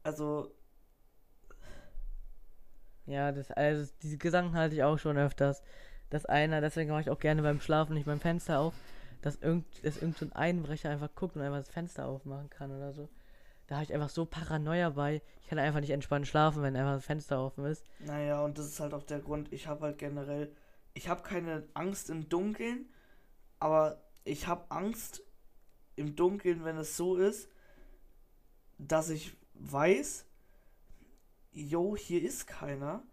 Also. 0.01 0.51
Ja, 3.05 3.31
das, 3.31 3.51
also 3.51 3.91
diese 4.01 4.17
Gedanken 4.17 4.55
halte 4.55 4.73
ich 4.75 4.83
auch 4.83 4.97
schon 4.97 5.19
öfters. 5.19 5.62
Dass 6.09 6.25
einer, 6.25 6.62
deswegen 6.62 6.89
mache 6.89 7.01
ich 7.01 7.09
auch 7.12 7.19
gerne 7.19 7.43
beim 7.43 7.62
Schlafen 7.62 7.93
nicht 7.93 8.07
mein 8.07 8.19
Fenster 8.19 8.59
auf, 8.59 8.73
dass 9.21 9.36
irgend, 9.38 9.65
dass 9.84 9.97
irgend 9.97 10.17
so 10.17 10.25
ein 10.25 10.34
Einbrecher 10.34 10.89
einfach 10.89 11.13
guckt 11.15 11.36
und 11.36 11.41
einfach 11.41 11.60
das 11.60 11.69
Fenster 11.69 12.08
aufmachen 12.08 12.49
kann 12.49 12.71
oder 12.71 12.93
so. 12.93 13.10
da 13.67 13.75
habe 13.75 13.84
ich 13.84 13.93
einfach 13.93 14.10
so 14.10 14.25
Paranoia 14.25 14.89
bei. 14.89 15.21
Ich 15.41 15.47
kann 15.47 15.60
einfach 15.60 15.79
nicht 15.79 15.91
entspannt 15.91 16.27
schlafen, 16.27 16.63
wenn 16.63 16.75
einfach 16.75 16.95
das 16.95 17.05
Fenster 17.05 17.43
offen 17.43 17.65
ist. 17.65 17.86
Naja, 17.99 18.41
und 18.41 18.58
das 18.58 18.67
ist 18.67 18.79
halt 18.79 18.93
auch 18.93 19.03
der 19.03 19.19
Grund, 19.19 19.51
ich 19.53 19.67
habe 19.67 19.82
halt 19.82 19.97
generell, 19.97 20.51
ich 20.93 21.10
habe 21.10 21.21
keine 21.23 21.63
Angst 21.73 22.10
im 22.10 22.29
Dunkeln, 22.29 22.89
aber 23.60 24.01
ich 24.23 24.47
habe 24.47 24.69
Angst 24.69 25.21
im 25.95 26.15
Dunkeln, 26.15 26.63
wenn 26.63 26.77
es 26.77 26.95
so 26.95 27.17
ist, 27.17 27.49
dass 28.77 29.10
ich 29.10 29.36
weiß, 29.55 30.25
jo, 31.51 31.95
hier 31.95 32.23
ist 32.23 32.47
keiner, 32.47 33.03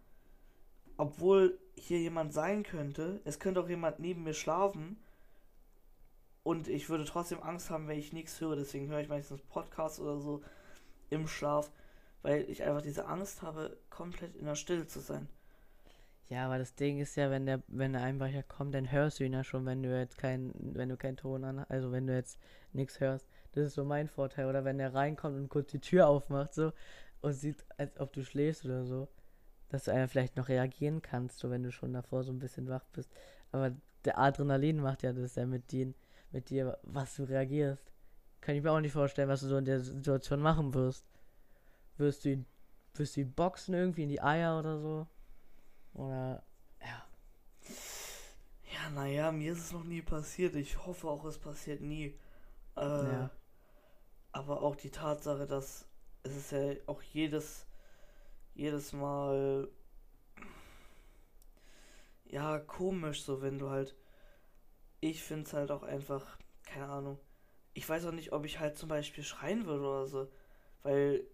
obwohl 0.97 1.59
hier 1.75 1.99
jemand 1.99 2.33
sein 2.33 2.62
könnte. 2.62 3.21
Es 3.25 3.38
könnte 3.38 3.61
auch 3.61 3.69
jemand 3.69 3.99
neben 3.99 4.23
mir 4.23 4.35
schlafen. 4.35 4.99
Und 6.47 6.69
ich 6.69 6.89
würde 6.89 7.05
trotzdem 7.05 7.43
Angst 7.43 7.71
haben, 7.71 7.89
wenn 7.89 7.99
ich 7.99 8.13
nichts 8.13 8.41
höre. 8.41 8.55
Deswegen 8.55 8.87
höre 8.87 9.01
ich 9.01 9.09
meistens 9.09 9.43
Podcasts 9.43 9.99
oder 9.99 10.21
so 10.21 10.45
im 11.11 11.27
Schlaf, 11.27 11.73
weil 12.23 12.49
ich 12.49 12.63
einfach 12.63 12.83
diese 12.83 13.07
Angst 13.07 13.43
habe, 13.43 13.77
komplett 13.91 14.37
in 14.37 14.45
der 14.45 14.55
Stille 14.55 14.87
zu 14.87 15.01
sein. 15.01 15.27
Ja, 16.29 16.47
aber 16.47 16.59
das 16.59 16.77
Ding 16.77 17.01
ist 17.01 17.17
ja, 17.17 17.33
wenn 17.33 17.47
der, 17.47 17.65
wenn 17.67 17.95
der 17.95 18.05
Einbrecher 18.05 18.45
kommt, 18.45 18.77
dann 18.77 18.93
hörst 18.93 19.19
du 19.19 19.25
ihn 19.25 19.33
ja 19.33 19.43
schon, 19.43 19.67
wenn 19.67 19.83
du 19.83 19.99
jetzt 19.99 20.19
kein, 20.19 20.53
wenn 20.55 20.89
du 20.89 20.97
keinen 20.97 21.17
Ton 21.17 21.43
an, 21.43 21.67
also 21.69 21.91
wenn 21.91 22.07
du 22.07 22.15
jetzt 22.15 22.39
nichts 22.73 23.01
hörst. 23.01 23.27
Das 23.51 23.67
ist 23.67 23.75
so 23.75 23.85
mein 23.85 24.07
Vorteil. 24.07 24.47
Oder 24.47 24.65
wenn 24.65 24.79
der 24.79 24.95
reinkommt 24.95 25.37
und 25.37 25.49
kurz 25.49 25.73
die 25.73 25.81
Tür 25.81 26.07
aufmacht, 26.07 26.55
so, 26.55 26.73
und 27.23 27.33
sieht, 27.33 27.67
als 27.77 27.99
ob 27.99 28.13
du 28.13 28.23
schläfst 28.23 28.65
oder 28.65 28.85
so, 28.85 29.09
dass 29.69 29.83
du 29.83 29.91
einfach 29.93 30.13
vielleicht 30.13 30.37
noch 30.37 30.49
reagieren 30.49 31.03
kannst, 31.03 31.41
so 31.41 31.51
wenn 31.51 31.65
du 31.65 31.73
schon 31.73 31.93
davor 31.93 32.23
so 32.23 32.31
ein 32.31 32.39
bisschen 32.39 32.69
wach 32.69 32.85
bist. 32.93 33.11
Aber 33.51 33.73
der 34.05 34.21
Adrenalin 34.21 34.79
macht 34.79 35.03
ja 35.03 35.13
das 35.13 35.35
ja 35.35 35.45
mit 35.45 35.73
dir, 35.73 35.93
mit 36.37 36.51
dir, 36.51 36.79
was 36.83 37.16
du 37.16 37.25
reagierst. 37.25 37.92
Kann 38.40 38.55
ich 38.55 38.62
mir 38.62 38.70
auch 38.70 38.81
nicht 38.81 38.92
vorstellen, 38.92 39.29
was 39.29 39.40
du 39.40 39.49
so 39.49 39.57
in 39.57 39.64
der 39.64 39.81
Situation 39.81 40.40
machen 40.40 40.75
wirst. 40.75 41.07
Wirst 41.96 42.25
du 42.25 42.31
ihn, 42.31 42.46
wirst 42.94 43.16
du 43.16 43.22
ihn 43.22 43.33
boxen 43.33 43.75
irgendwie 43.75 44.03
in 44.03 44.11
die 44.11 44.20
Eier 44.22 44.59
oder 44.59 44.79
so? 44.79 45.07
Oder, 45.94 46.42
ja. 46.81 47.07
Ja, 48.72 48.90
naja, 48.90 49.33
mir 49.33 49.53
ist 49.53 49.61
es 49.61 49.72
noch 49.72 49.85
nie 49.85 50.03
passiert. 50.03 50.55
Ich 50.57 50.87
hoffe 50.87 51.09
auch, 51.09 51.25
es 51.25 51.38
passiert 51.38 51.81
nie. 51.81 52.18
Äh, 52.77 52.81
ja. 52.81 53.31
Aber 54.33 54.61
auch 54.61 54.77
die 54.77 54.90
Tatsache, 54.90 55.46
dass 55.46 55.88
es 56.22 56.37
ist 56.37 56.53
ja 56.53 56.75
auch 56.87 57.01
jedes, 57.01 57.66
jedes 58.55 58.92
Mal, 58.92 59.70
ja, 62.27 62.59
komisch, 62.59 63.22
so 63.25 63.40
wenn 63.40 63.59
du 63.59 63.70
halt, 63.70 63.96
ich 65.01 65.23
finde 65.23 65.45
es 65.45 65.53
halt 65.53 65.71
auch 65.71 65.83
einfach, 65.83 66.39
keine 66.65 66.89
Ahnung, 66.89 67.19
ich 67.75 67.89
weiß 67.89 68.07
auch 68.07 68.13
nicht, 68.13 68.33
ob 68.33 68.45
ich 68.45 68.59
halt 68.59 68.79
zum 68.79 68.89
Beispiel 68.89 69.23
schreien 69.23 69.67
würde 69.67 69.85
oder 69.85 70.07
so, 70.07 70.31
weil, 70.83 71.27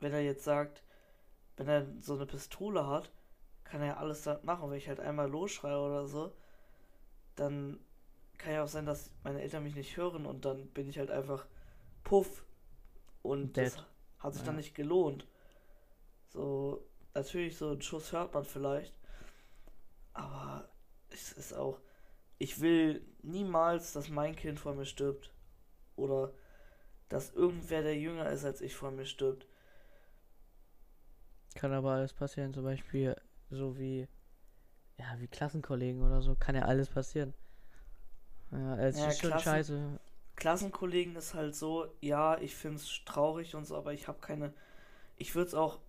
wenn 0.00 0.12
er 0.12 0.22
jetzt 0.22 0.44
sagt, 0.44 0.82
wenn 1.56 1.68
er 1.68 1.86
so 2.00 2.14
eine 2.14 2.26
Pistole 2.26 2.86
hat, 2.86 3.12
kann 3.64 3.80
er 3.80 3.86
ja 3.86 3.96
alles 3.96 4.22
damit 4.22 4.44
machen. 4.44 4.70
Wenn 4.70 4.78
ich 4.78 4.88
halt 4.88 5.00
einmal 5.00 5.28
losschreie 5.28 5.78
oder 5.78 6.06
so, 6.06 6.32
dann 7.34 7.80
kann 8.38 8.52
ja 8.52 8.64
auch 8.64 8.68
sein, 8.68 8.86
dass 8.86 9.10
meine 9.24 9.42
Eltern 9.42 9.62
mich 9.62 9.74
nicht 9.74 9.96
hören 9.96 10.26
und 10.26 10.44
dann 10.44 10.68
bin 10.68 10.88
ich 10.88 10.98
halt 10.98 11.10
einfach 11.10 11.46
puff. 12.04 12.44
Und 13.22 13.56
Dead. 13.56 13.66
das 13.66 13.84
hat 14.18 14.34
sich 14.34 14.42
ja. 14.42 14.46
dann 14.46 14.56
nicht 14.56 14.74
gelohnt. 14.74 15.26
So, 16.28 16.86
natürlich, 17.14 17.56
so 17.56 17.70
einen 17.70 17.82
Schuss 17.82 18.12
hört 18.12 18.34
man 18.34 18.44
vielleicht. 18.44 18.94
Aber 20.12 20.68
es 21.10 21.32
ist 21.32 21.52
auch. 21.54 21.80
Ich 22.38 22.60
will 22.60 23.02
niemals, 23.22 23.92
dass 23.92 24.08
mein 24.08 24.36
Kind 24.36 24.60
vor 24.60 24.74
mir 24.74 24.86
stirbt. 24.86 25.32
Oder 25.96 26.32
dass 27.08 27.32
irgendwer, 27.32 27.82
der 27.82 27.96
jünger 27.96 28.28
ist 28.30 28.44
als 28.44 28.60
ich, 28.60 28.74
vor 28.74 28.90
mir 28.90 29.06
stirbt. 29.06 29.46
Kann 31.54 31.72
aber 31.72 31.92
alles 31.92 32.12
passieren, 32.12 32.52
zum 32.52 32.64
Beispiel 32.64 33.16
so 33.50 33.78
wie, 33.78 34.08
ja, 34.98 35.18
wie 35.18 35.28
Klassenkollegen 35.28 36.02
oder 36.02 36.20
so, 36.20 36.34
kann 36.34 36.54
ja 36.54 36.62
alles 36.62 36.88
passieren. 36.88 37.32
Ja, 38.50 38.78
es 38.78 38.98
ja, 38.98 39.08
ist 39.08 39.20
schon 39.20 39.30
Klassen, 39.30 39.44
scheiße. 39.44 40.00
Klassenkollegen 40.36 41.16
ist 41.16 41.34
halt 41.34 41.54
so, 41.54 41.86
ja, 42.00 42.38
ich 42.38 42.54
finde 42.54 42.76
es 42.76 43.00
traurig 43.06 43.54
und 43.54 43.64
so, 43.64 43.76
aber 43.76 43.94
ich 43.94 44.06
habe 44.06 44.20
keine, 44.20 44.52
ich 45.16 45.34
würde 45.34 45.48
es 45.48 45.54
auch, 45.54 45.80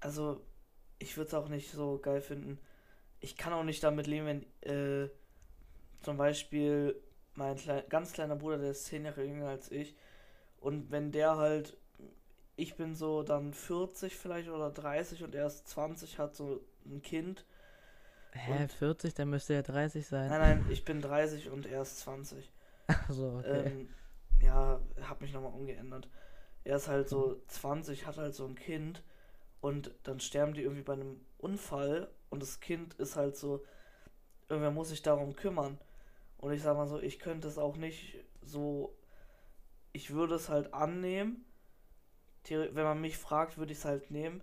also, 0.00 0.40
ich 0.98 1.16
würde 1.16 1.28
es 1.28 1.34
auch 1.34 1.48
nicht 1.48 1.70
so 1.72 1.98
geil 1.98 2.20
finden. 2.20 2.58
Ich 3.20 3.36
kann 3.36 3.52
auch 3.52 3.64
nicht 3.64 3.82
damit 3.82 4.06
leben, 4.06 4.26
wenn, 4.26 4.42
äh, 4.62 5.10
zum 6.02 6.16
Beispiel 6.16 7.00
mein 7.34 7.56
klein, 7.56 7.84
ganz 7.88 8.12
kleiner 8.12 8.36
Bruder, 8.36 8.58
der 8.58 8.70
ist 8.72 8.86
zehn 8.86 9.04
Jahre 9.04 9.24
jünger 9.24 9.48
als 9.48 9.70
ich, 9.70 9.94
und 10.60 10.90
wenn 10.90 11.12
der 11.12 11.36
halt 11.36 11.76
ich 12.58 12.74
bin 12.74 12.96
so 12.96 13.22
dann 13.22 13.54
40 13.54 14.16
vielleicht 14.16 14.48
oder 14.48 14.70
30 14.70 15.22
und 15.22 15.34
er 15.34 15.46
ist 15.46 15.68
20, 15.68 16.18
hat 16.18 16.34
so 16.34 16.60
ein 16.84 17.00
Kind. 17.02 17.44
Hä, 18.32 18.62
und 18.62 18.72
40? 18.72 19.14
Dann 19.14 19.30
müsste 19.30 19.54
er 19.54 19.62
30 19.62 20.06
sein. 20.06 20.28
Nein, 20.28 20.40
nein, 20.40 20.66
ich 20.68 20.84
bin 20.84 21.00
30 21.00 21.50
und 21.50 21.66
er 21.66 21.82
ist 21.82 22.00
20. 22.00 22.50
Ach 22.88 23.10
so, 23.10 23.38
okay. 23.38 23.62
Ähm, 23.66 23.88
ja, 24.42 24.80
hab 25.08 25.20
mich 25.20 25.32
nochmal 25.32 25.52
umgeändert. 25.52 26.08
Er 26.64 26.76
ist 26.76 26.88
halt 26.88 27.08
so 27.08 27.40
20, 27.46 28.06
hat 28.06 28.18
halt 28.18 28.34
so 28.34 28.44
ein 28.44 28.56
Kind 28.56 29.04
und 29.60 29.92
dann 30.02 30.18
sterben 30.18 30.52
die 30.52 30.62
irgendwie 30.62 30.82
bei 30.82 30.94
einem 30.94 31.20
Unfall 31.38 32.10
und 32.28 32.42
das 32.42 32.58
Kind 32.58 32.94
ist 32.94 33.14
halt 33.14 33.36
so, 33.36 33.64
irgendwer 34.48 34.72
muss 34.72 34.88
sich 34.88 35.02
darum 35.02 35.36
kümmern. 35.36 35.78
Und 36.38 36.52
ich 36.52 36.62
sag 36.62 36.76
mal 36.76 36.86
so, 36.86 37.00
ich 37.00 37.18
könnte 37.18 37.48
es 37.48 37.58
auch 37.58 37.76
nicht 37.76 38.16
so, 38.42 38.96
ich 39.92 40.10
würde 40.10 40.36
es 40.36 40.48
halt 40.48 40.72
annehmen, 40.72 41.44
wenn 42.48 42.84
man 42.84 43.00
mich 43.00 43.18
fragt, 43.18 43.58
würde 43.58 43.72
ich 43.72 43.78
es 43.78 43.84
halt 43.84 44.10
nehmen. 44.10 44.42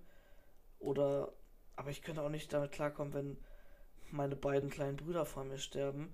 Oder, 0.79 1.33
aber 1.75 1.89
ich 1.89 2.01
könnte 2.01 2.21
auch 2.21 2.29
nicht 2.29 2.53
damit 2.53 2.71
klarkommen, 2.71 3.13
wenn 3.13 3.37
meine 4.11 4.35
beiden 4.35 4.69
kleinen 4.69 4.97
Brüder 4.97 5.25
vor 5.25 5.43
mir 5.43 5.57
sterben. 5.57 6.13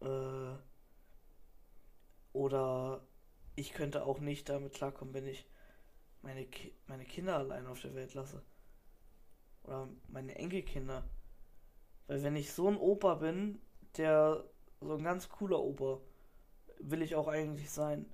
Äh, 0.00 0.54
oder 2.32 3.06
ich 3.56 3.72
könnte 3.72 4.04
auch 4.04 4.20
nicht 4.20 4.48
damit 4.48 4.74
klarkommen, 4.74 5.14
wenn 5.14 5.26
ich 5.26 5.46
meine, 6.22 6.46
Ki 6.46 6.72
meine 6.86 7.04
Kinder 7.04 7.36
allein 7.36 7.66
auf 7.66 7.80
der 7.80 7.94
Welt 7.94 8.14
lasse. 8.14 8.42
Oder 9.64 9.88
meine 10.08 10.36
Enkelkinder. 10.36 11.04
Weil 12.06 12.22
wenn 12.22 12.36
ich 12.36 12.52
so 12.52 12.68
ein 12.68 12.76
Opa 12.76 13.14
bin, 13.14 13.60
der 13.96 14.44
so 14.82 14.94
ein 14.94 15.04
ganz 15.04 15.28
cooler 15.28 15.60
Opa, 15.60 16.00
will 16.80 17.02
ich 17.02 17.14
auch 17.14 17.28
eigentlich 17.28 17.70
sein 17.70 18.06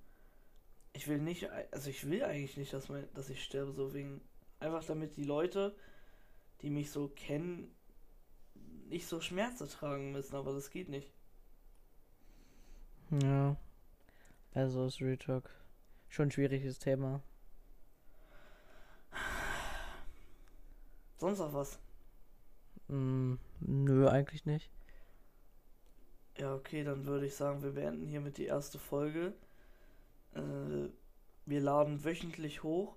ich 0.98 1.06
will 1.06 1.18
nicht, 1.18 1.48
also 1.70 1.90
ich 1.90 2.08
will 2.08 2.24
eigentlich 2.24 2.56
nicht, 2.56 2.72
dass, 2.72 2.88
mein, 2.88 3.06
dass 3.14 3.30
ich 3.30 3.44
sterbe, 3.44 3.72
so 3.72 3.94
wegen, 3.94 4.20
einfach 4.58 4.84
damit 4.84 5.16
die 5.16 5.22
Leute, 5.22 5.76
die 6.60 6.70
mich 6.70 6.90
so 6.90 7.08
kennen, 7.08 7.72
nicht 8.88 9.06
so 9.06 9.20
Schmerzen 9.20 9.68
tragen 9.68 10.10
müssen, 10.10 10.34
aber 10.34 10.52
das 10.52 10.70
geht 10.70 10.88
nicht. 10.88 11.12
Ja. 13.10 13.56
Also 14.54 14.86
ist 14.86 15.00
Retalk 15.00 15.48
schon 16.08 16.28
ein 16.28 16.30
schwieriges 16.32 16.80
Thema. 16.80 17.22
Sonst 21.18 21.38
noch 21.38 21.52
was? 21.52 21.78
Mm, 22.88 23.34
nö, 23.60 24.08
eigentlich 24.08 24.46
nicht. 24.46 24.68
Ja, 26.38 26.54
okay, 26.54 26.84
dann 26.84 27.06
würde 27.06 27.26
ich 27.26 27.34
sagen, 27.34 27.62
wir 27.62 27.72
beenden 27.72 28.06
hiermit 28.06 28.38
die 28.38 28.46
erste 28.46 28.78
Folge. 28.78 29.32
Äh, 30.34 30.88
wir 31.46 31.60
laden 31.60 32.04
wöchentlich 32.04 32.62
hoch. 32.62 32.94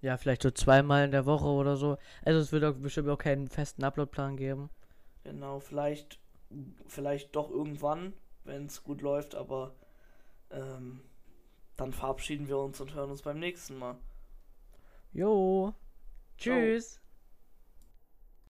Ja, 0.00 0.16
vielleicht 0.16 0.42
so 0.42 0.50
zweimal 0.50 1.06
in 1.06 1.10
der 1.10 1.26
Woche 1.26 1.46
oder 1.46 1.76
so. 1.76 1.96
Also 2.24 2.38
es 2.38 2.52
wird 2.52 2.64
auch 2.64 2.74
bestimmt 2.74 3.08
auch 3.08 3.18
keinen 3.18 3.48
festen 3.48 3.82
Uploadplan 3.82 4.36
geben. 4.36 4.70
Genau, 5.24 5.58
vielleicht, 5.60 6.18
vielleicht 6.86 7.34
doch 7.34 7.50
irgendwann, 7.50 8.12
wenn 8.44 8.66
es 8.66 8.84
gut 8.84 9.00
läuft, 9.00 9.34
aber 9.34 9.74
ähm, 10.50 11.00
dann 11.76 11.92
verabschieden 11.92 12.48
wir 12.48 12.58
uns 12.58 12.80
und 12.80 12.94
hören 12.94 13.10
uns 13.10 13.22
beim 13.22 13.38
nächsten 13.38 13.78
Mal. 13.78 13.96
Jo. 15.12 15.72
Tschüss. 16.36 16.92
Ciao. 16.92 17.03